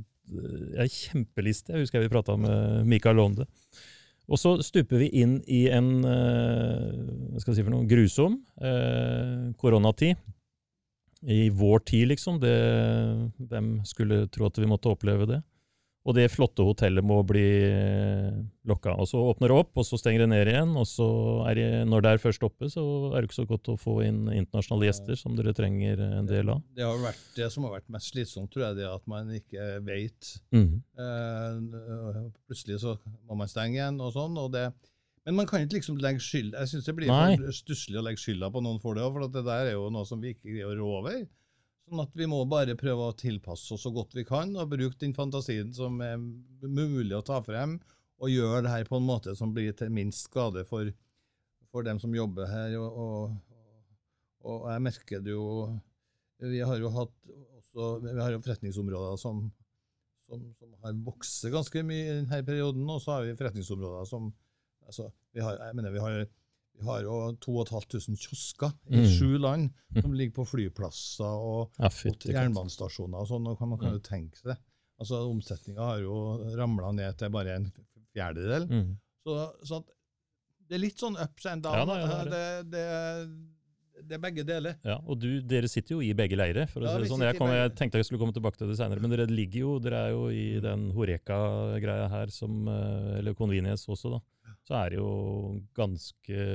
[0.79, 1.75] ja, Kjempeliste.
[1.75, 3.45] Jeg husker vi prata med Mikael Londe.
[4.31, 9.51] Og så stuper vi inn i en uh, skal jeg si for noe, grusom uh,
[9.61, 10.17] koronatid.
[11.21, 12.41] I vår tid, liksom.
[12.41, 12.55] Det,
[13.45, 15.43] hvem skulle tro at vi måtte oppleve det?
[16.01, 18.95] Og det flotte hotellet må bli eh, lokka.
[18.97, 20.71] Og så åpner det opp, og så stenger det ned igjen.
[20.81, 21.07] Og så
[21.45, 23.99] er det, når det er først oppe, så er det ikke så godt å få
[24.07, 26.63] inn internasjonale gjester, som dere trenger en del av.
[26.73, 29.67] Det, har vært, det som har vært mest slitsomt, tror jeg, det at man ikke
[29.85, 30.31] vet.
[30.57, 30.71] Mm.
[31.05, 32.95] Eh, plutselig så
[33.29, 34.41] må man stenge igjen, og sånn.
[34.41, 34.71] og det
[35.21, 38.23] men man kan ikke liksom legge skyld Jeg syns det blir for stusslig å legge
[38.23, 40.49] skylda på noen for det, for at det der er jo noe som vi ikke
[40.49, 41.19] greier å rå over.
[41.91, 44.95] Sånn at vi må bare prøve å tilpasse oss så godt vi kan, og bruke
[45.01, 46.21] den fantasien som er
[46.63, 47.73] mulig å ta frem,
[48.23, 50.87] og gjøre det her på en måte som blir til minst skade for,
[51.67, 52.77] for dem som jobber her.
[52.79, 53.57] Og, og,
[54.47, 55.43] og jeg merker det jo
[56.39, 57.11] Vi har jo hatt
[57.59, 59.43] også, vi har jo forretningsområder som,
[60.23, 64.31] som, som har vokst ganske mye i denne perioden, og så har vi forretningsområder som
[64.87, 66.23] altså, vi, har, jeg mener, vi, har,
[66.81, 69.07] vi har jo 2500 kiosker i Mm.
[69.13, 69.69] sju land
[70.01, 72.33] som ligger på flyplasser og Ja, og til katt.
[72.41, 74.57] jernbanestasjoner og sånn, og man kan jo tenke seg.
[74.99, 76.17] Altså, Omsetninga har jo
[76.57, 77.71] ramla ned til bare en
[78.13, 78.67] fjerdedel.
[78.69, 78.97] Mm.
[79.25, 79.83] Så, så
[80.67, 84.43] det er litt sånn ups and Ja da, ja, det det, det, det er begge
[84.47, 84.75] deler.
[84.87, 86.67] Ja, og du, dere sitter jo i begge leirer.
[86.69, 87.21] for å si det sånn.
[87.25, 89.73] Jeg, kom, jeg tenkte jeg skulle komme tilbake til det senere, men dere ligger jo,
[89.79, 90.61] dere er jo i Mm.
[90.61, 94.19] den Horeka-greia her, som, eh, eller Convenience også, da.
[94.67, 95.11] Så er det jo
[95.77, 96.47] ganske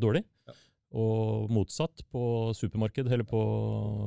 [0.00, 0.24] dårlig.
[0.48, 0.56] Ja.
[0.98, 2.22] Og motsatt på
[2.56, 3.40] supermarked, eller på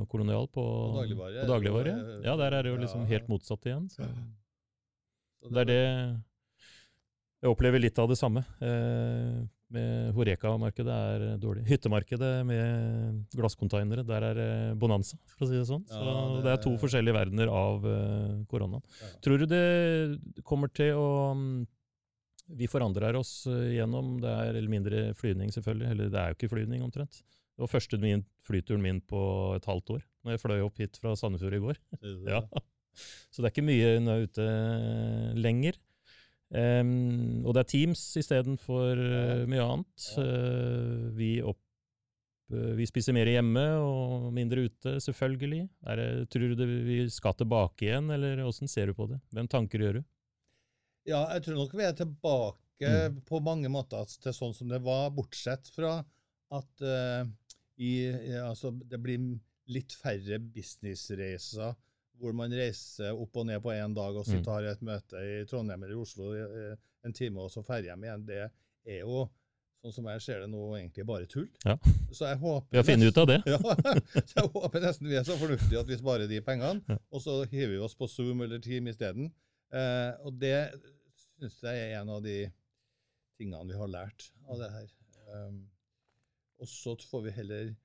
[0.09, 1.45] kolonial, på, På dagligvare.
[1.45, 1.95] på dagligvare.
[2.25, 3.87] Ja, der er det jo liksom helt motsatt igjen.
[3.93, 4.07] Så.
[5.41, 5.81] Så Det er det
[7.41, 8.43] Jeg opplever litt av det samme.
[8.61, 11.63] Eh, med Horeka-markedet er dårlig.
[11.69, 14.41] Hyttemarkedet med glasscontainere, der er
[14.75, 15.85] bonanza, for å si det sånn.
[15.89, 18.83] Så Ja, det, det er to forskjellige verdener av uh, koronaen.
[18.99, 19.11] Ja.
[19.23, 21.07] Tror du det kommer til å
[21.39, 21.63] mm,
[22.57, 25.91] Vi forandrer oss eh, gjennom Det er eller mindre flyvning, selvfølgelig.
[25.93, 27.21] Eller det er jo ikke flyvning, omtrent.
[27.21, 29.21] Det var første min, flyturen min på
[29.57, 31.81] et halvt år, når jeg fløy opp hit fra Sandefjord i går.
[32.31, 32.43] Ja.
[33.31, 34.45] Så det er ikke mye jeg er ute
[35.39, 35.77] lenger.
[36.51, 40.07] Um, og det er Teams istedenfor uh, mye annet.
[40.19, 41.61] Eh, vi, opp,
[42.51, 45.63] uh, vi spiser mer hjemme og mindre ute, selvfølgelig.
[45.87, 49.21] Er det, tror du det, vi skal tilbake igjen, eller åssen ser du på det?
[49.31, 50.03] Hvem tanker gjør du?
[51.09, 53.19] Ja, jeg tror nok vi er tilbake Mm.
[53.29, 55.99] på mange måter til sånn som det var, bortsett fra
[56.51, 57.27] at uh,
[57.77, 58.09] i,
[58.41, 59.19] altså, det blir
[59.69, 61.75] litt færre businessreiser
[62.21, 64.47] hvor man reiser opp og ned på én dag og sitter Mm.
[64.47, 68.03] og har et møte i Trondheim eller Oslo eh, en time, og så drar hjem
[68.03, 68.25] igjen.
[68.27, 68.41] Det
[68.85, 69.23] er jo,
[69.81, 71.47] sånn som jeg ser det nå, egentlig bare tull.
[71.65, 71.77] Ja.
[72.13, 73.39] Så jeg håper Vi har funnet ut av det.
[73.53, 73.57] ja,
[74.25, 76.97] så jeg håper nesten vi er så fornuftige at vi sparer de pengene, Ja.
[77.11, 79.31] og så hiver vi oss på Zoom eller Team isteden.
[79.71, 80.57] Eh, og det
[81.15, 82.39] syns jeg er en av de
[83.39, 84.89] tingene vi har lært av det her.
[85.31, 85.61] Um,
[86.61, 87.77] og så får vi heller eh,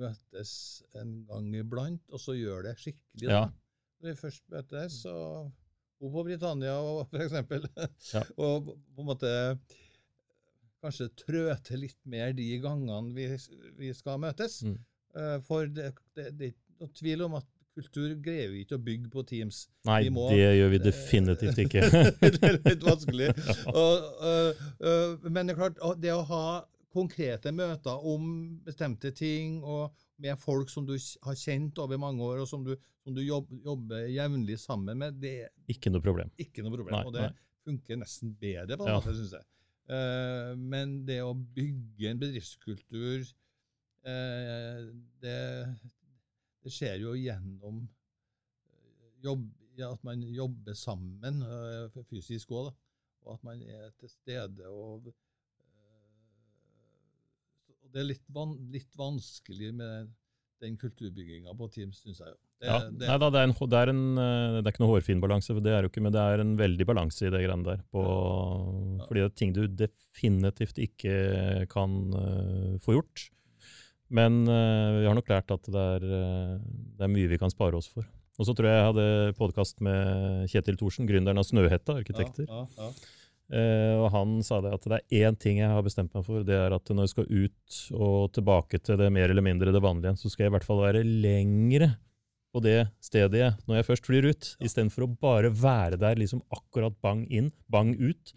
[0.00, 0.52] møtes
[0.98, 3.30] en gang iblant, og så gjør det skikkelig.
[3.30, 3.46] Ja.
[4.00, 5.14] Når vi først møtes, så
[5.96, 7.64] bo på Britannia, og for eksempel,
[8.12, 8.22] Ja.
[8.44, 9.32] og på en måte
[10.84, 13.30] kanskje trøte litt mer de gangene vi,
[13.78, 14.60] vi skal møtes.
[14.66, 14.76] Mm.
[15.16, 18.78] Eh, For det, det, det er ikke noe tvil om at kultur greier vi ikke
[18.78, 19.66] å bygge på Teams.
[19.88, 21.82] Nei, må- det gjør vi definitivt ikke.
[22.22, 23.28] det er litt vanskelig.
[23.68, 26.44] Og, og, og, men det er klart, det å ha
[26.96, 28.28] konkrete møter om
[28.64, 29.92] bestemte ting, og
[30.24, 32.72] med folk som du har kjent over mange år, og som du,
[33.04, 36.30] som du jobb, jobber jevnlig sammen med, det er Ikke noe problem.
[36.40, 36.96] ikke noe problem.
[36.96, 37.34] Nei, og det nei.
[37.68, 38.96] funker nesten bedre, på en Ja.
[39.02, 39.44] måte, syns jeg.
[39.86, 43.20] Uh, men det å bygge en bedriftskultur
[44.08, 44.80] uh,
[45.22, 45.36] det,
[46.66, 49.46] det skjer jo gjennom eh, jobb,
[49.78, 52.72] ja, at man jobber sammen eh, fysisk òg,
[53.26, 54.66] og at man er til stede.
[54.66, 55.12] og eh,
[57.84, 60.10] og Det er litt, van, litt vanskelig med
[60.64, 62.34] den kulturbygginga på Teams, syns jeg.
[62.56, 64.94] Det, Ja, det, nei da, det er, en, det, er en, det er ikke noe
[64.94, 67.42] hårfin balanse, for det er jo ikke, men det er en veldig balanse i det
[67.44, 67.80] greiene der.
[67.92, 68.00] På,
[68.96, 69.04] Ja.
[69.06, 71.16] Fordi det er ting du definitivt ikke
[71.68, 73.26] kan uh, få gjort.
[74.08, 76.54] Men uh, vi har nok lært at det er, eh,
[76.96, 78.06] det er mye vi kan spare oss for.
[78.36, 82.46] Og så tror jeg jeg hadde podkast med Kjetil Thorsen, gründeren av Snøhetta arkitekter.
[82.46, 83.14] Ja, ja, ja.
[83.46, 86.42] Uh, og han sa det at det er én ting jeg har bestemt meg for,
[86.42, 89.82] det er at når jeg skal ut og tilbake til det mer eller mindre det
[89.84, 91.92] vanlige, så skal jeg i hvert fall være lengre
[92.56, 94.66] på det stedet jeg, når jeg først flyr ut, Ja.
[94.66, 98.34] istedenfor å bare være der liksom akkurat bang inn, bang ut.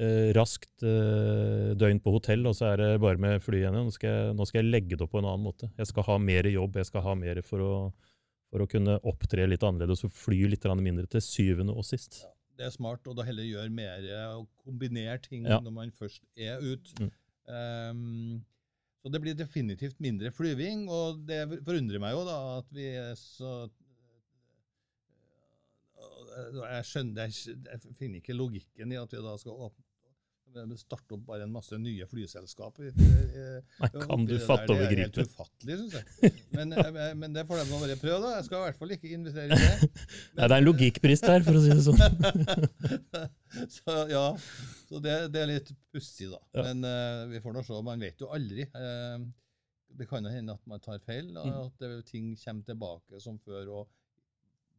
[0.00, 3.76] Eh, raskt eh, døgn på hotell, og så er det bare med fly igjen.
[3.76, 5.68] Nå skal, jeg, nå skal jeg legge det opp på en annen måte.
[5.76, 7.72] Jeg skal ha mer jobb, jeg skal ha mer for å,
[8.48, 12.22] for å kunne opptre litt annerledes og fly litt mindre til syvende og sist.
[12.56, 15.60] Det er smart, og da heller gjøre mer og kombinere ting Ja.
[15.60, 16.96] når man først er ute.
[16.96, 17.12] Mm.
[17.52, 18.40] Um,
[19.02, 23.16] så det blir definitivt mindre flyving, og det forundrer meg jo da at vi er
[23.18, 23.66] så
[26.32, 29.88] Jeg skjønner, jeg, jeg finner ikke logikken i at vi da skal åpne
[30.76, 32.78] starte opp bare en masse nye flyselskap.
[32.82, 35.08] Nei, kan du fatte og begripe?
[35.08, 36.32] Det er helt ufattelig, syns jeg.
[36.52, 38.32] Men, eh, men det får de bare prøve, da.
[38.36, 39.90] Jeg skal i hvert fall ikke investere i det.
[40.36, 42.02] Nei, det er en logikkbrist der, for å si det sånn.
[43.78, 44.24] så ja,
[44.88, 46.42] så det, det er litt pussig, da.
[46.58, 46.66] Ja.
[46.68, 47.80] Men uh, vi får nå se.
[47.88, 48.68] Man vet jo aldri.
[48.76, 49.24] Uh,
[49.92, 51.66] det kan jo hende at man tar feil, Mm.
[51.66, 53.90] at ting kommer tilbake som før og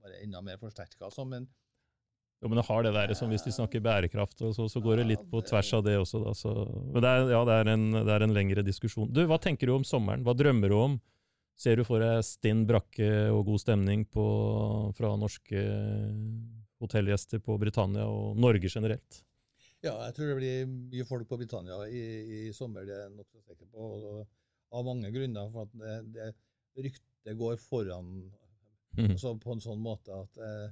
[0.03, 1.05] bare enda mer forsterka.
[1.09, 1.25] Altså.
[1.25, 1.47] Men
[2.43, 4.99] Jo, men det har det der, som hvis de snakker bærekraft, og så, så går
[4.99, 6.19] det litt på tvers av det også.
[6.25, 6.51] Da, så.
[6.91, 9.07] Men det er, ja, det er, en, det er en lengre diskusjon.
[9.15, 10.25] Du, Hva tenker du om sommeren?
[10.27, 10.97] Hva drømmer du om?
[11.55, 14.25] Ser du for deg stinn brakke og god stemning på,
[14.97, 15.61] fra norske
[16.83, 19.23] hotellgjester på Britannia og Norge generelt?
[19.83, 22.03] ja, jeg tror det blir mye folk på Britannia i,
[22.47, 23.87] i sommer, det er jeg nokså sikker på.
[23.99, 24.21] Og,
[24.73, 25.49] av mange grunner.
[25.53, 25.73] For at
[26.15, 26.29] det,
[26.73, 28.13] det ryktet går foran
[28.97, 29.11] Mhm.
[29.15, 30.71] altså på en sånn måte at eh,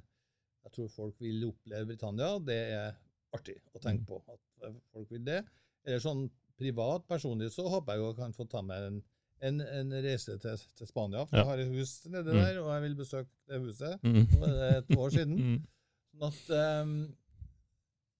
[0.64, 2.38] jeg tror folk vil oppleve Britannia.
[2.38, 2.92] Det er
[3.34, 5.40] artig å tenke på at eh, folk vil det.
[5.84, 9.00] Eller sånn privat, personlig, så håper jeg jo jeg kan få ta meg en,
[9.42, 11.24] en, en reise til, til Spania.
[11.26, 11.42] For Ja.
[11.42, 12.38] jeg har et hus nede Mm.
[12.44, 14.02] der, og jeg vil besøke det huset.
[14.04, 14.26] Mm.
[14.38, 15.36] Nå er det et år siden.
[15.42, 15.66] Mm.
[16.12, 16.94] Sånn at ehm,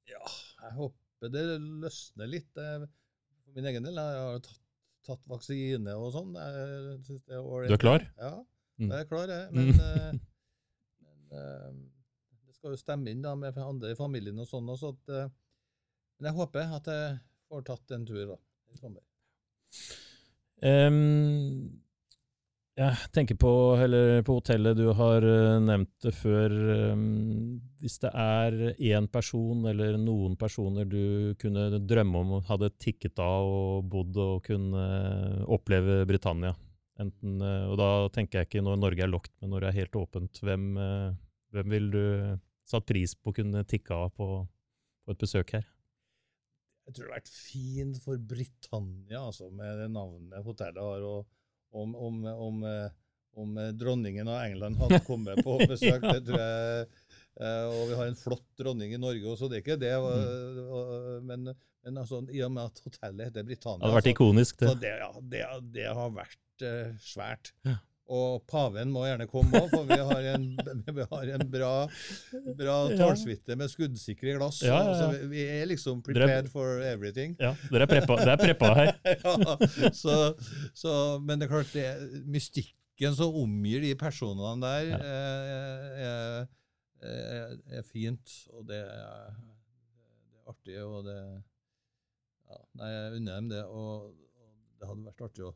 [0.09, 0.25] Ja,
[0.65, 2.57] jeg håper det løsner litt.
[2.59, 2.87] eh,
[3.45, 3.95] For min egen del.
[3.95, 4.59] Jeg har tatt,
[5.07, 6.33] tatt vaksine og sånn.
[6.33, 8.09] Du er klar?
[8.19, 8.33] Ja,
[8.83, 8.90] Mm.
[8.90, 9.49] jeg er klar, jeg.
[9.55, 10.11] Men, eh,
[11.07, 11.68] men eh,
[12.47, 14.73] det skal jo stemme inn da med andre i familien og sånn.
[14.75, 15.31] også, at, eh,
[16.18, 17.14] men jeg håper at jeg
[17.51, 18.40] får tatt en tur da,
[18.73, 19.05] i sommer.
[20.62, 21.81] Um,
[22.79, 23.51] jeg tenker på,
[23.83, 25.25] eller på hotellet, du har
[25.61, 26.55] nevnt det før.
[26.95, 33.18] Um, hvis det er én person eller noen personer du kunne drømme om hadde tikket
[33.21, 34.87] av og bodd og kunne
[35.53, 36.55] oppleve Britannia,
[37.03, 39.79] enten, eh, og da tenker jeg ikke når Norge er lukket, men når det er
[39.83, 41.12] helt åpent, hvem, eh,
[41.55, 42.03] hvem vil du
[42.69, 44.29] satt pris på å kunne tikke av på,
[45.05, 45.67] på et besøk her?
[46.87, 51.05] Jeg tror det har vært fint for Britannia, altså, med det navnet hotellet har.
[51.07, 51.27] og
[51.73, 52.91] om, om, om, eh,
[53.41, 56.03] om dronningen av England hadde kommet på besøk.
[56.05, 56.88] Det tror jeg,
[57.73, 59.95] Og vi har en flott dronning i Norge også, det er ikke det.
[59.97, 61.49] og- Men,
[61.83, 64.75] men altså, i og med at hotellet heter Britannia Det hadde vært ikonisk, det.
[64.83, 65.41] det, ja, det,
[65.79, 67.53] det har vært eh, svært.
[67.68, 67.79] Ja.
[68.12, 70.42] Og paven må gjerne komme òg, for vi har en,
[70.98, 71.70] vi har en bra,
[72.59, 74.59] bra tålsuite med skuddsikre glass.
[74.66, 74.96] Ja, ja, ja.
[74.98, 77.37] Så vi, vi er liksom prepared for everything.
[77.40, 78.92] Ja, dere er preppa, det er preppa her.
[80.03, 80.16] så,
[80.77, 80.92] så,
[81.25, 81.87] men det er klart, det,
[82.29, 85.01] mystikken som omgir de personene der, Ja.
[85.07, 86.44] eh, er,
[87.09, 88.37] er, er fint.
[88.53, 93.64] Og det er, det er artig, og det ja, Nei, jeg unner dem det.
[93.72, 95.55] Og, og det hadde vært artig å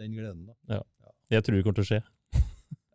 [0.00, 0.80] den gleden, da.
[1.30, 2.00] Jeg tror det kommer til å skje.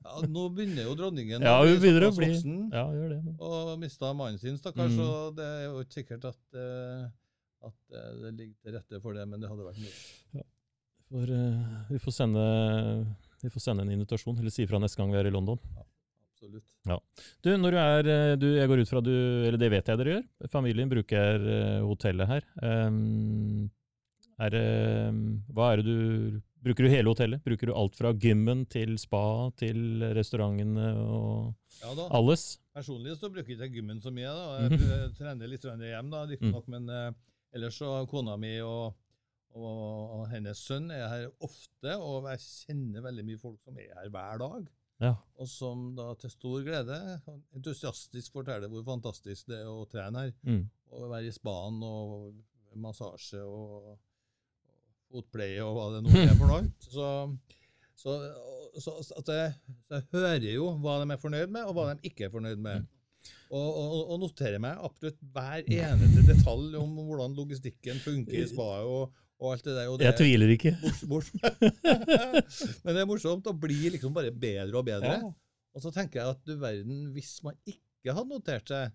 [0.06, 3.20] Ja, nå begynner jo dronningen Ja, hun begynner å bli voksen, Ja, gjør det.
[3.26, 3.38] Men.
[3.42, 4.98] og mista mannen sin, stakkar, Mm.
[5.00, 7.08] så det er jo ikke sikkert at, uh,
[7.66, 10.46] at eh, det ligger til rette for det, men det hadde vært mulig.
[11.10, 12.46] For, uh, vi får sende
[13.42, 15.60] Vi får sende en invitasjon, eller si fra neste gang vi er i London.
[16.36, 16.70] Absolutt.
[17.46, 19.12] Du, når du er eh, du, Jeg går ut fra du
[19.48, 20.26] Eller det vet jeg dere gjør.
[20.52, 22.44] Familien bruker eh, hotellet her.
[22.62, 23.70] Um,
[24.44, 24.58] er
[25.10, 25.22] um,
[25.56, 27.44] Hva er det du Bruker du hele hotellet?
[27.46, 32.08] Bruker du alt fra gymmen til spa til restaurantene og Ja da.
[32.18, 32.56] alles?
[32.74, 34.32] Personlig så bruker jeg ikke gymmen så mye.
[34.34, 34.46] da.
[34.66, 37.12] Jeg mm trener litt hjem, da, riktignok, men eh,
[37.56, 38.96] ellers så kona mi og,
[39.54, 39.84] og,
[40.18, 44.10] og hennes sønn er her ofte, og jeg kjenner veldig mye folk som er her
[44.12, 44.66] hver dag.
[45.04, 45.14] Ja.
[45.38, 46.98] Og som da til stor glede
[47.56, 50.36] entusiastisk forteller hvor fantastisk det er å trene her.
[50.48, 50.66] Mm.
[50.96, 52.34] Og være i spaen og
[52.80, 53.96] massasje og,
[55.16, 56.62] fotpleie og hva det nå er for noe.
[56.86, 57.10] Så,
[57.96, 58.18] så,
[58.78, 59.54] så, at jeg,
[59.88, 62.62] så jeg hører jo hva de er fornøyd med, og hva de ikke er fornøyd
[62.62, 62.86] med.
[63.56, 68.86] Og, og, og noterer meg absolutt hver eneste detalj om hvordan logistikken funker i spaet
[68.90, 69.90] og, og alt det der.
[69.94, 70.74] Og det Jeg tviler ikke.
[71.12, 71.32] mors-
[72.84, 75.16] Men det er morsomt å bli liksom bare bedre og bedre.
[75.22, 75.32] Ja.
[75.76, 78.94] Og så tenker jeg at du verden, hvis man ikke hadde notert seg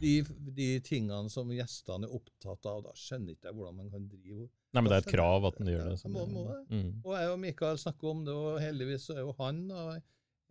[0.00, 0.12] de,
[0.56, 4.46] de tingene som gjestene er opptatt av, da skjønner ikke jeg hvordan man kan drive
[4.72, 5.94] Nei, men det er et krav at den gjør det.
[6.02, 6.56] Ja, må- må det.
[6.68, 6.88] Mm.
[7.04, 9.84] Og jeg og Mikael snakker om det, og heldigvis er jo han da,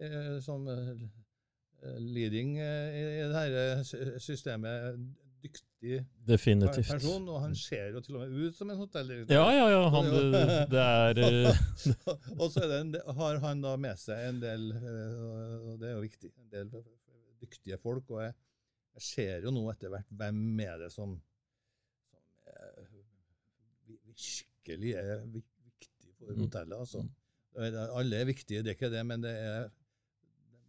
[0.02, 1.04] eh, som eh,
[2.02, 4.98] leading eh, i dette systemet
[5.46, 6.90] dyktig Definitivt.
[6.90, 9.36] person, og han ser jo til og med ut som en hotelldirektør.
[9.38, 9.84] Ja, ja, ja.
[9.94, 10.10] Han,
[10.72, 11.52] det- er
[12.42, 16.02] og så det en, har han da med seg en del, og det er jo
[16.08, 16.74] viktig, en del
[17.44, 18.10] dyktige folk.
[18.10, 18.34] Og jeg,
[18.96, 21.16] jeg ser jo nå etter hvert hvem er det som,
[22.10, 22.86] som er,
[23.86, 26.46] virkelig er viktig for Mm.
[26.46, 26.78] hotellet.
[26.80, 27.02] altså.
[27.04, 27.12] Mm.
[28.00, 29.68] Alle er viktige, det er ikke det, men det er,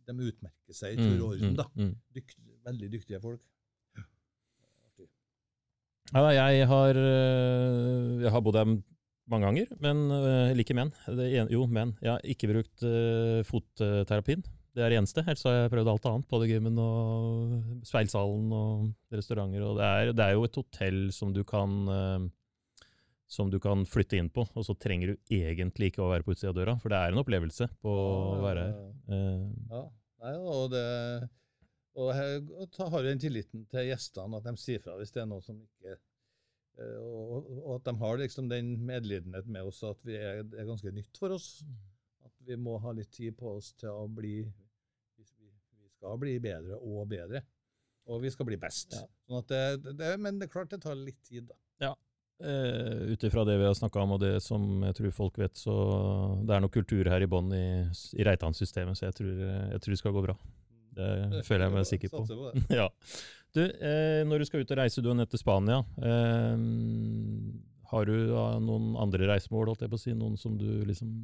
[0.07, 1.55] de utmerker seg i mm, tur og orden.
[1.59, 1.65] da.
[2.15, 2.37] Dykt,
[2.67, 3.41] veldig dyktige folk.
[6.15, 8.69] Ja, jeg har, øh, jeg har bodd her
[9.27, 10.93] mange ganger, men jeg liker menn.
[11.19, 14.45] Det jo, men jeg har ikke brukt øh, fotterapien.
[14.77, 15.23] Det er det eneste.
[15.25, 16.27] Ellers har jeg prøvd alt annet.
[16.29, 19.63] Både gymmen og speilsalen og restauranter.
[19.65, 22.27] Og det, er, det er jo et hotell som du kan øh,
[23.27, 26.31] som du kan flytte inn på, og så trenger du egentlig ikke å være på
[26.37, 28.77] utsida av døra, for det er en opplevelse på å være her.
[29.11, 29.41] Eh,
[29.73, 29.81] Ja,
[30.23, 30.85] nei, og det
[31.97, 35.27] og ta- har jo den tilliten til gjestene at de sier fra hvis det er
[35.33, 39.99] noe som ikke eh, og, og at de har liksom den medlidenhet med oss at
[40.07, 41.65] vi er, er ganske nytt for oss.
[42.23, 44.45] At vi må ha litt tid på oss til å bli
[45.97, 47.43] skal bli bedre og bedre.
[48.07, 48.95] Og vi skal bli best.
[48.95, 49.07] Ja.
[49.27, 51.59] Sånn at det, det, men det er klart det tar litt tid, da.
[52.37, 55.57] Uh, Ut ifra det vi har snakka om, og det som jeg tror folk vet,
[55.57, 55.73] så
[56.45, 57.69] det er noe kultur her i bånn i,
[58.13, 60.35] i Reitan-systemet, så jeg tror, jeg tror det skal gå bra.
[60.97, 62.23] Det føler jeg meg sikker på.
[62.29, 62.91] På ja.
[63.57, 65.81] Du, eh, når du skal ut og reise, du er nett til Spania.
[65.97, 66.67] Eh,
[67.93, 70.17] har du da noen andre reisemål, holdt jeg på å si?
[70.17, 71.15] Noen som du liksom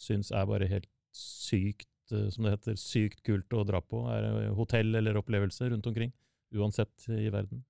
[0.00, 1.88] syns er bare helt sykt,
[2.34, 4.04] som det heter, sykt kult å dra på?
[4.12, 6.12] Er hotell eller opplevelse rundt omkring?
[6.54, 7.62] Uansett i verden.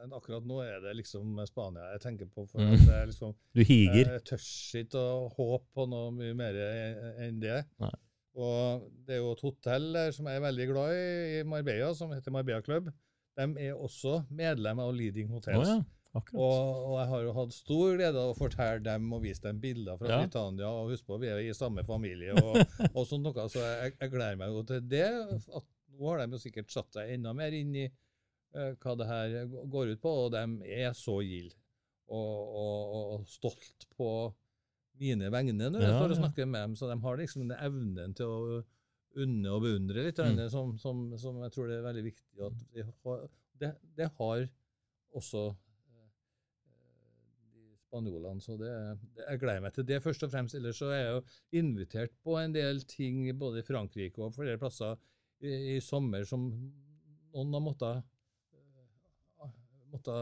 [0.00, 2.46] Men akkurat nå er det liksom Spania jeg tenker på.
[2.50, 2.72] for Mm.
[2.74, 4.08] at det er liksom Du higer.
[4.16, 4.46] Jeg tør
[4.82, 6.54] ikke å håpe på noe mye mer
[7.22, 7.60] enn det.
[7.78, 7.92] Nei.
[8.34, 11.92] Og det er jo et hotell der som jeg er veldig glad i, i Marbella,
[11.94, 12.88] som heter Marbella Club.
[13.36, 15.68] De er også medlem av Leading Hotels.
[15.68, 15.68] Hotels.
[15.68, 16.01] ja.
[16.12, 19.60] Og, og jeg har jo hatt stor glede av å fortelle dem og vise dem
[19.62, 20.18] bilder fra Ja.
[20.26, 20.68] Britannia.
[20.68, 22.58] Og husk på, vi er i samme familie og,
[22.96, 23.46] og sånt noe.
[23.48, 25.06] Så jeg, jeg gleder meg jo til det.
[25.56, 25.64] At
[25.96, 29.38] nå har de jo sikkert satt seg enda mer inn i uh, hva det her
[29.72, 30.44] går ut på, og de
[30.76, 31.56] er så gilde
[32.12, 32.20] og,
[32.60, 34.08] og, og, stolt på
[35.00, 36.76] mine vegne når jeg Ja, står og snakker med dem.
[36.76, 38.62] Så de har liksom den evnen til å
[39.22, 40.44] unne og beundre litt, Mm.
[40.52, 43.24] som, som, som jeg tror det er veldig viktig at vi har.
[43.60, 44.44] Det, det har
[45.16, 45.61] også de
[47.92, 48.72] spanjolene, så det,
[49.12, 50.56] det, jeg gleder meg til det først og fremst.
[50.56, 54.56] Ellers så er jeg jo invitert på en del ting både i Frankrike og flere
[54.58, 54.96] plasser
[55.44, 56.48] i, i sommer som
[57.32, 58.08] noen har måttet,
[59.92, 60.16] måtte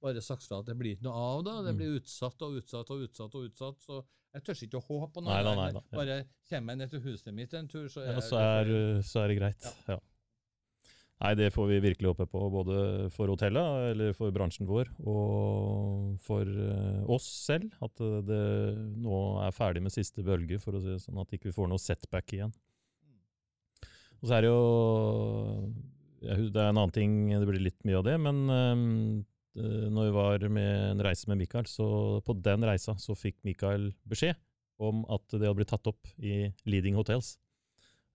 [0.00, 1.54] bare sagt fra at det blir ikke noe av da.
[1.66, 1.78] Det Mm.
[1.82, 3.82] blir utsatt og utsatt og utsatt og utsatt.
[3.84, 3.98] Så
[4.32, 5.34] jeg tør ikke å håpe på noe.
[5.42, 5.82] Nei nei da.
[5.92, 6.16] Bare
[6.48, 9.28] kommer jeg ned til huset mitt en tur, så er, Ja, så er, så er
[9.28, 9.68] det greit.
[9.88, 9.98] Ja.
[11.20, 12.74] Nei, det får vi virkelig håpe på, både
[13.12, 17.68] for hotellet, eller for bransjen vår, og for eh, oss selv.
[17.84, 18.40] At eh, det
[19.04, 21.68] nå er ferdig med siste bølge, for å si det sånn at ikke vi får
[21.68, 22.56] noe setback igjen.
[24.20, 24.64] Og så er det jo
[26.20, 30.16] Det er en annen ting, det blir litt mye av det, men eh, når vi
[30.16, 31.84] var med en reise med Mikael, så
[32.24, 34.40] på den reisa så fikk Mikael beskjed
[34.80, 37.34] om at det hadde blitt tatt opp i Leading Hotels.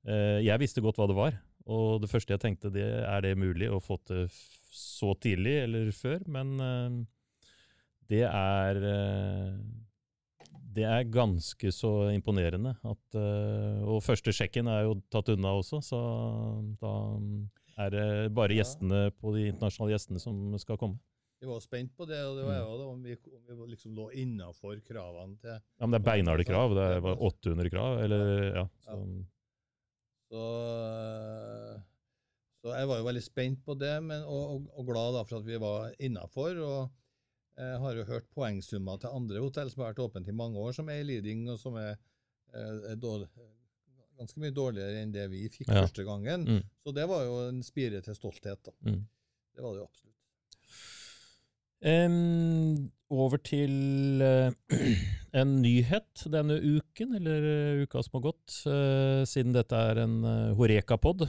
[0.05, 1.35] Jeg visste godt hva det var,
[1.65, 4.27] og det første jeg tenkte, det er det mulig å få til
[4.75, 6.99] så tidlig eller før, men eh,
[8.11, 9.57] det er eh,
[10.75, 12.75] det er ganske så imponerende.
[12.83, 15.99] At, eh, og første sjekken er jo tatt unna også, så
[16.81, 16.93] da
[17.85, 20.99] er det bare gjestene på de internasjonale gjestene som skal komme.
[21.39, 23.71] Vi var spent på det, og det var jeg jo da, om vi, om vi
[23.73, 26.75] liksom lå innafor kravene til Ja, Men det er beinharde krav.
[26.75, 27.97] Det er 800 krav.
[28.05, 28.95] Eller, ja, så,
[30.25, 30.43] Så,
[32.61, 35.47] så jeg var jo veldig spent på det, men, og, og, glad da for at
[35.47, 36.61] vi var innafor.
[37.55, 40.73] Jeg har jo hørt poengsummer til andre hotell som har vært åpent i mange år,
[40.75, 41.93] som er i leading, og som er,
[42.51, 43.29] eh, er dårlig,
[44.19, 45.85] ganske mye dårligere enn det vi fikk Ja.
[45.85, 46.47] første gangen.
[46.47, 46.63] Mm.
[46.83, 48.63] Så det var jo en spire til stolthet.
[48.65, 48.71] da.
[48.83, 49.07] Mm.
[49.55, 50.11] Det var det jo absolutt.
[51.85, 54.51] Um, over til eh,
[55.35, 58.55] en nyhet denne uken, eller eh, uka som har gått.
[58.71, 61.25] Eh, siden dette er en uh, Horeka-pod,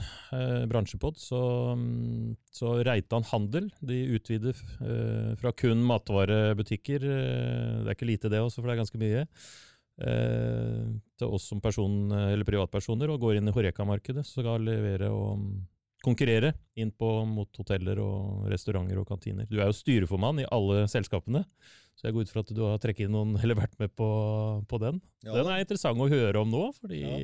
[0.71, 1.41] bransjepod, så,
[1.75, 8.31] mm, så Reitan Handel de utvider eh, fra kun matvarebutikker, eh, det er ikke lite
[8.31, 9.23] det også, for det er ganske mye,
[10.07, 10.83] eh,
[11.19, 15.41] til oss som person, eller privatpersoner, og går inn i Horeka-markedet, så skal levere og
[15.41, 15.49] mm,
[16.05, 19.49] konkurrere inn på, mot hoteller og restauranter og kantiner.
[19.49, 21.43] Du er jo styreformann i alle selskapene,
[21.97, 24.07] så jeg går ut fra at du har trekket inn noen, eller vært med på,
[24.69, 24.99] på den.
[25.25, 27.17] Ja, Den er interessant å høre om nå, fordi Ja.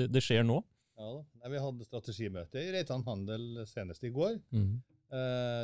[0.00, 0.58] det, det skjer nå.
[0.98, 1.22] ja da.
[1.38, 4.40] Nei, Vi hadde strategimøte i Reitan Handel senest i går.
[4.50, 4.72] Mm.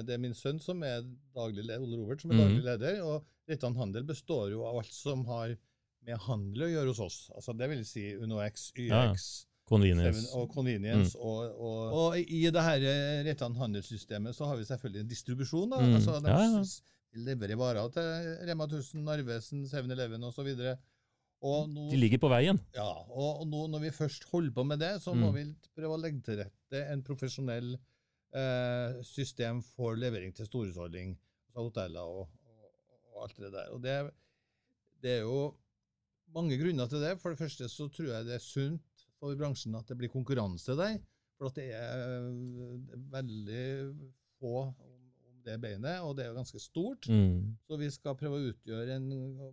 [0.07, 1.03] Det er min sønn som er
[1.37, 2.45] daglig leder, Ole Robert, som er mm.
[2.47, 3.01] daglig leder.
[3.05, 5.57] Og Reitan Handel består jo av alt som har
[6.07, 7.19] med handel å gjøre hos oss.
[7.35, 9.11] Altså Det vil si UnoX, YX, ja.
[9.69, 10.25] Convenience.
[10.37, 11.15] Og Convenience.
[11.19, 12.83] Og, og, og i det her
[13.25, 15.71] Reitan handelssystemet så har vi selvfølgelig en distribusjon.
[15.73, 15.95] da, Mm.
[15.99, 16.65] altså Ja, ja.
[17.15, 18.09] Leverer varer til
[18.49, 20.51] Rema 1000, Narvesen, 7-Eleven osv.
[21.45, 22.57] Nå, De ligger på veien.
[22.75, 25.35] ja, og, nå når vi først holder på med det, så må Mm.
[25.35, 25.43] vi
[25.77, 27.75] prøve å legge til rette en profesjonell
[28.35, 31.13] eh, system for levering til storhusholdning,
[31.53, 32.71] altså hoteller og, og,
[33.13, 33.69] og alt det der.
[33.77, 33.99] Og det,
[35.05, 35.55] det er jo
[36.35, 37.13] mange grunner til det.
[37.21, 40.75] For det første så tror jeg det er sunt for bransjen at det blir konkurranse
[40.81, 40.97] der.
[41.37, 43.67] For at det er eh, veldig
[44.41, 44.73] få
[45.45, 47.09] det beinet, og det er jo ganske stort.
[47.11, 47.55] Mm.
[47.67, 49.09] Så vi skal prøve å utgjøre en,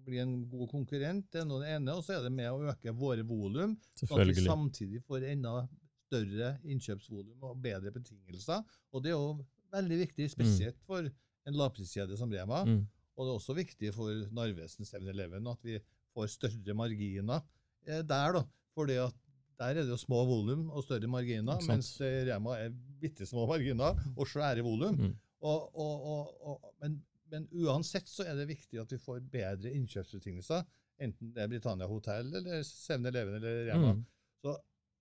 [0.05, 1.27] bli en god konkurrent.
[1.33, 1.95] Det er noe det ene.
[1.97, 5.65] Og så er det med å øke våre volum, sånn at vi samtidig får enda
[6.11, 8.63] større innkjøpsvolum og bedre betingelser.
[8.91, 9.35] Og det er jo
[9.71, 11.07] veldig viktig, spesielt for
[11.47, 12.63] en lavpriskjede som Rema.
[12.67, 12.83] Mm.
[13.15, 15.79] Og det er også viktig for Narvesen 7-Eleven at vi
[16.15, 17.41] får større marginer
[17.87, 18.45] eh, der, da.
[18.75, 19.17] Fordi at
[19.61, 22.71] der er det jo små volum og større marginer, mens Rema er
[23.01, 24.97] bitte små marginer og svære volum.
[24.97, 25.11] Mm.
[25.41, 26.99] Og, og, og, men,
[27.31, 30.65] men uansett så er det viktig at vi får bedre innkjøpsbetingelser,
[31.01, 33.95] enten det er Britannia Hotel eller Sevne Leven eller Rema.
[33.95, 34.03] Mm.
[34.43, 34.55] Så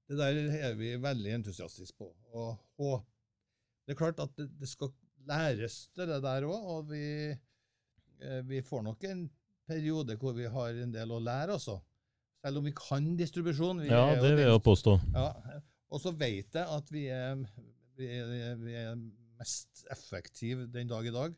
[0.09, 2.09] det der er vi veldig entusiastiske på.
[2.33, 3.05] Og,
[3.85, 4.93] det er klart at det, det skal
[5.29, 7.05] læres til det der òg, og vi,
[8.23, 9.25] eh, vi får nok en
[9.69, 11.77] periode hvor vi har en del å lære, også.
[12.41, 13.83] Selv om vi kan distribusjon.
[13.85, 14.97] Vi Ja, det vil jeg påstå.
[15.13, 15.61] ja,
[15.91, 17.43] og så vet jeg at vi er,
[17.99, 18.95] vi er, vi er
[19.41, 21.35] mest effektiv den dag i dag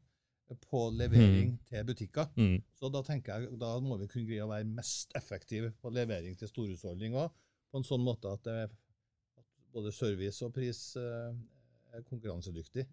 [0.68, 2.26] på levering til butikker.
[2.36, 2.58] Mm.
[2.76, 6.34] Så da tenker jeg, da må vi kunne greie å være mest effektive på levering
[6.36, 7.30] til storhusholdning òg,
[7.72, 8.66] på en sånn måte at, det,
[9.38, 11.30] at både service og pris eh,
[11.96, 12.84] er konkurransedyktig.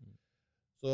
[0.79, 0.93] Så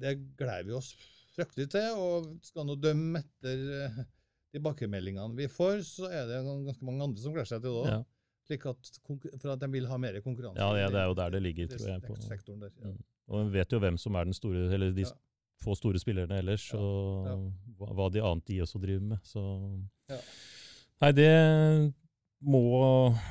[0.00, 0.94] det gleder vi oss
[1.36, 4.06] fryktelig til, og skal nå dømme etter de
[4.56, 7.90] tilbakemeldingene vi får, så er det ganske mange andre som gleder seg til det òg.
[7.92, 8.00] Ja.
[8.48, 8.90] Slik at,
[9.42, 10.56] for at de vil ha mer konkurranse.
[10.56, 12.72] Ja, det- det er jo der det ligger, tror jeg, på- sektoren der.
[12.80, 12.94] Ja.
[12.94, 13.04] Mm.
[13.28, 15.12] Og vi vet jo hvem som er den store, eller de Ja.
[15.62, 17.26] få store spillerne ellers, og
[17.78, 19.18] hva, hva de annet de også driver med.
[19.26, 19.42] Så
[20.08, 20.20] Ja.
[21.02, 21.94] Nei, det
[22.42, 22.60] må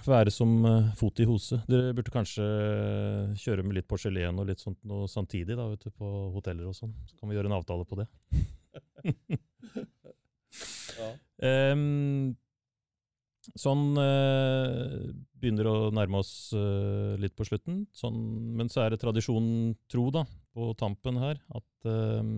[0.06, 1.62] være som eh, fot i hose.
[1.68, 2.44] Dere burde kanskje
[3.40, 6.76] kjøre med litt porselen og litt sånt noe samtidig da, vet du, på hoteller og
[6.76, 6.94] sånn.
[7.08, 8.08] Så kan vi gjøre en avtale på det.
[10.98, 11.12] Ja.
[11.48, 12.36] Em,
[13.56, 18.18] sånn eh, begynner å nærme oss eh, litt på slutten, sånn,
[18.58, 20.26] men så er det tradisjonen tro da,
[20.58, 22.34] på tampen her, at eh,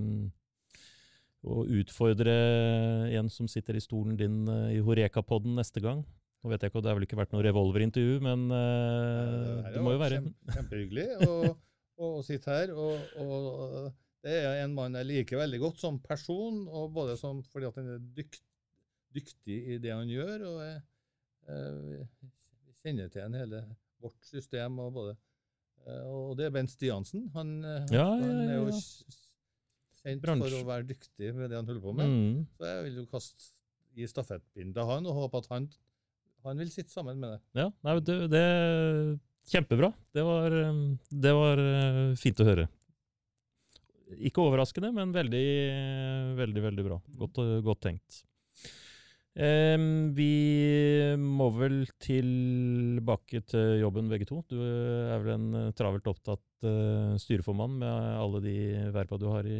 [1.47, 2.33] å utfordre
[3.15, 6.03] en som sitter i stolen din eh, i Horeka-podden neste gang.
[6.39, 9.83] Nå vet jeg ikke, Det har vel ikke vært noe revolverintervju, men eh, her det
[9.83, 11.55] må jo være kjempe- Kjempehyggelig å,
[11.99, 12.75] å, sitte her.
[12.75, 13.89] Og, og
[14.23, 17.79] det er en mann jeg liker veldig godt som person, og både som, fordi at
[17.79, 18.43] han er dykt,
[19.15, 20.47] dyktig i det han gjør.
[20.51, 20.79] og eh,
[21.49, 23.63] Vi kjenner til en hele
[24.01, 24.79] vårt system.
[24.79, 25.15] og både
[25.87, 27.27] eh, og det er Bent Stiansen.
[27.35, 28.71] Han, eh, Ja, han er jo
[29.99, 30.43] kjent Bransj.
[30.45, 32.07] for å være dyktig med det han holder på med.
[32.09, 33.51] mm, Så jeg vil jo kaste
[33.99, 35.69] i stafettpinnen til han og håpe at han,
[36.45, 37.41] han vil sitte sammen med det.
[37.63, 38.45] Ja, nei, det, det
[39.49, 39.89] Kjempebra.
[40.13, 42.67] Det var, eh, det var eh, fint å høre.
[44.25, 45.45] Ikke overraskende, men veldig,
[46.37, 46.97] veldig veldig bra.
[47.17, 48.23] Godt, eh, godt tenkt.
[49.37, 54.41] Em, vi må vel tilbake til jobben begge to.
[54.49, 58.55] Du er vel en eh, travelt opptatt eh, styreformann med alle de
[58.95, 59.59] verva du har i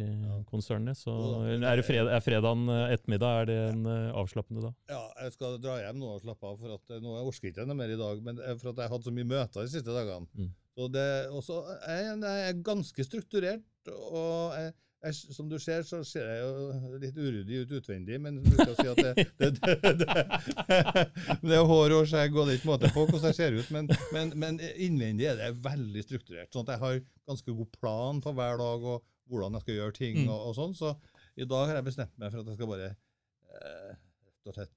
[0.50, 0.98] konsernet.
[0.98, 1.14] Så
[1.46, 4.74] er, fred, er fredagen eh, ettermiddag er det en eh, avslappende da?
[4.90, 7.68] Ja, jeg skal dra hjem nå og slappe av, for at nå orker jeg ikke
[7.70, 8.26] noe mer i dag.
[8.26, 10.26] Men for at jeg har hatt så mye møter de siste dagene.
[10.34, 10.52] Mm.
[10.76, 16.02] Så det, også, jeg, jeg er ganske strukturert, og jeg, jeg, som du ser, så
[16.04, 19.92] ser jeg jo litt uryddig ut utvendig, men du skal si at det, det, det,
[20.02, 21.06] det,
[21.40, 23.70] det er hår og skjegg og det er ikke måte på hvordan jeg ser ut,
[23.72, 26.52] men, men, men innvendig er det veldig strukturert.
[26.52, 27.00] sånn at jeg har
[27.32, 30.28] ganske god plan for hver dag og hvordan jeg skal gjøre ting Mm.
[30.34, 30.72] og, og sånn.
[30.74, 30.92] Så
[31.40, 34.74] i dag har jeg bestemt meg for at jeg skal bare eh, rett og slett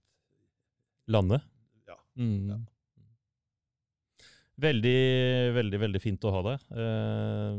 [1.12, 1.40] Lande?
[1.90, 1.98] Ja.
[2.16, 2.52] Mm.
[2.54, 2.60] Ja.
[4.64, 5.00] Veldig,
[5.58, 6.68] veldig veldig fint å ha deg.
[6.78, 7.56] Eh,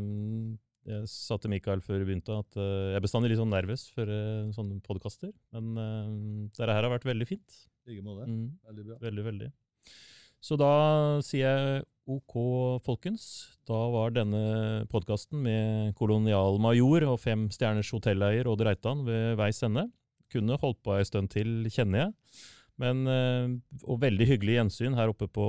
[0.84, 3.86] jeg sa til Mikael før vi begynte at eh, jeg er bestandig litt sånn nervøs
[3.94, 5.32] for eh, sånne podkaster.
[5.56, 7.60] Men uh, dette her har vært veldig fint.
[7.84, 8.28] I like måte.
[8.28, 8.46] Mm.
[8.68, 8.98] Veldig bra.
[9.04, 9.50] Veldig, veldig.
[10.44, 10.72] Så da
[11.24, 12.34] sier jeg OK,
[12.84, 13.26] folkens.
[13.64, 19.86] Da var denne podkasten med kolonialmajor og fem stjerners hotelleier Odd Reitan ved veis ende.
[20.32, 22.42] Kunne holdt på ei stund til, kjenner jeg.
[22.82, 23.48] Men, eh,
[23.86, 25.48] og veldig hyggelig gjensyn her oppe på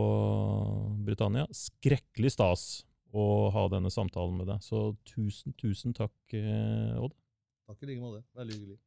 [1.03, 1.47] Britannia.
[1.51, 2.85] Skrekkelig stas
[3.15, 4.63] å ha denne samtalen med deg.
[4.65, 7.15] Så tusen, tusen takk, eh, Odd.
[7.69, 8.23] Takk i like måte.
[8.37, 8.79] Veldig hyggelig.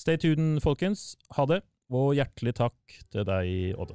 [0.00, 1.14] Stay tuned, folkens.
[1.36, 1.62] Ha det.
[1.94, 3.92] Og hjertelig takk til deg, Odd.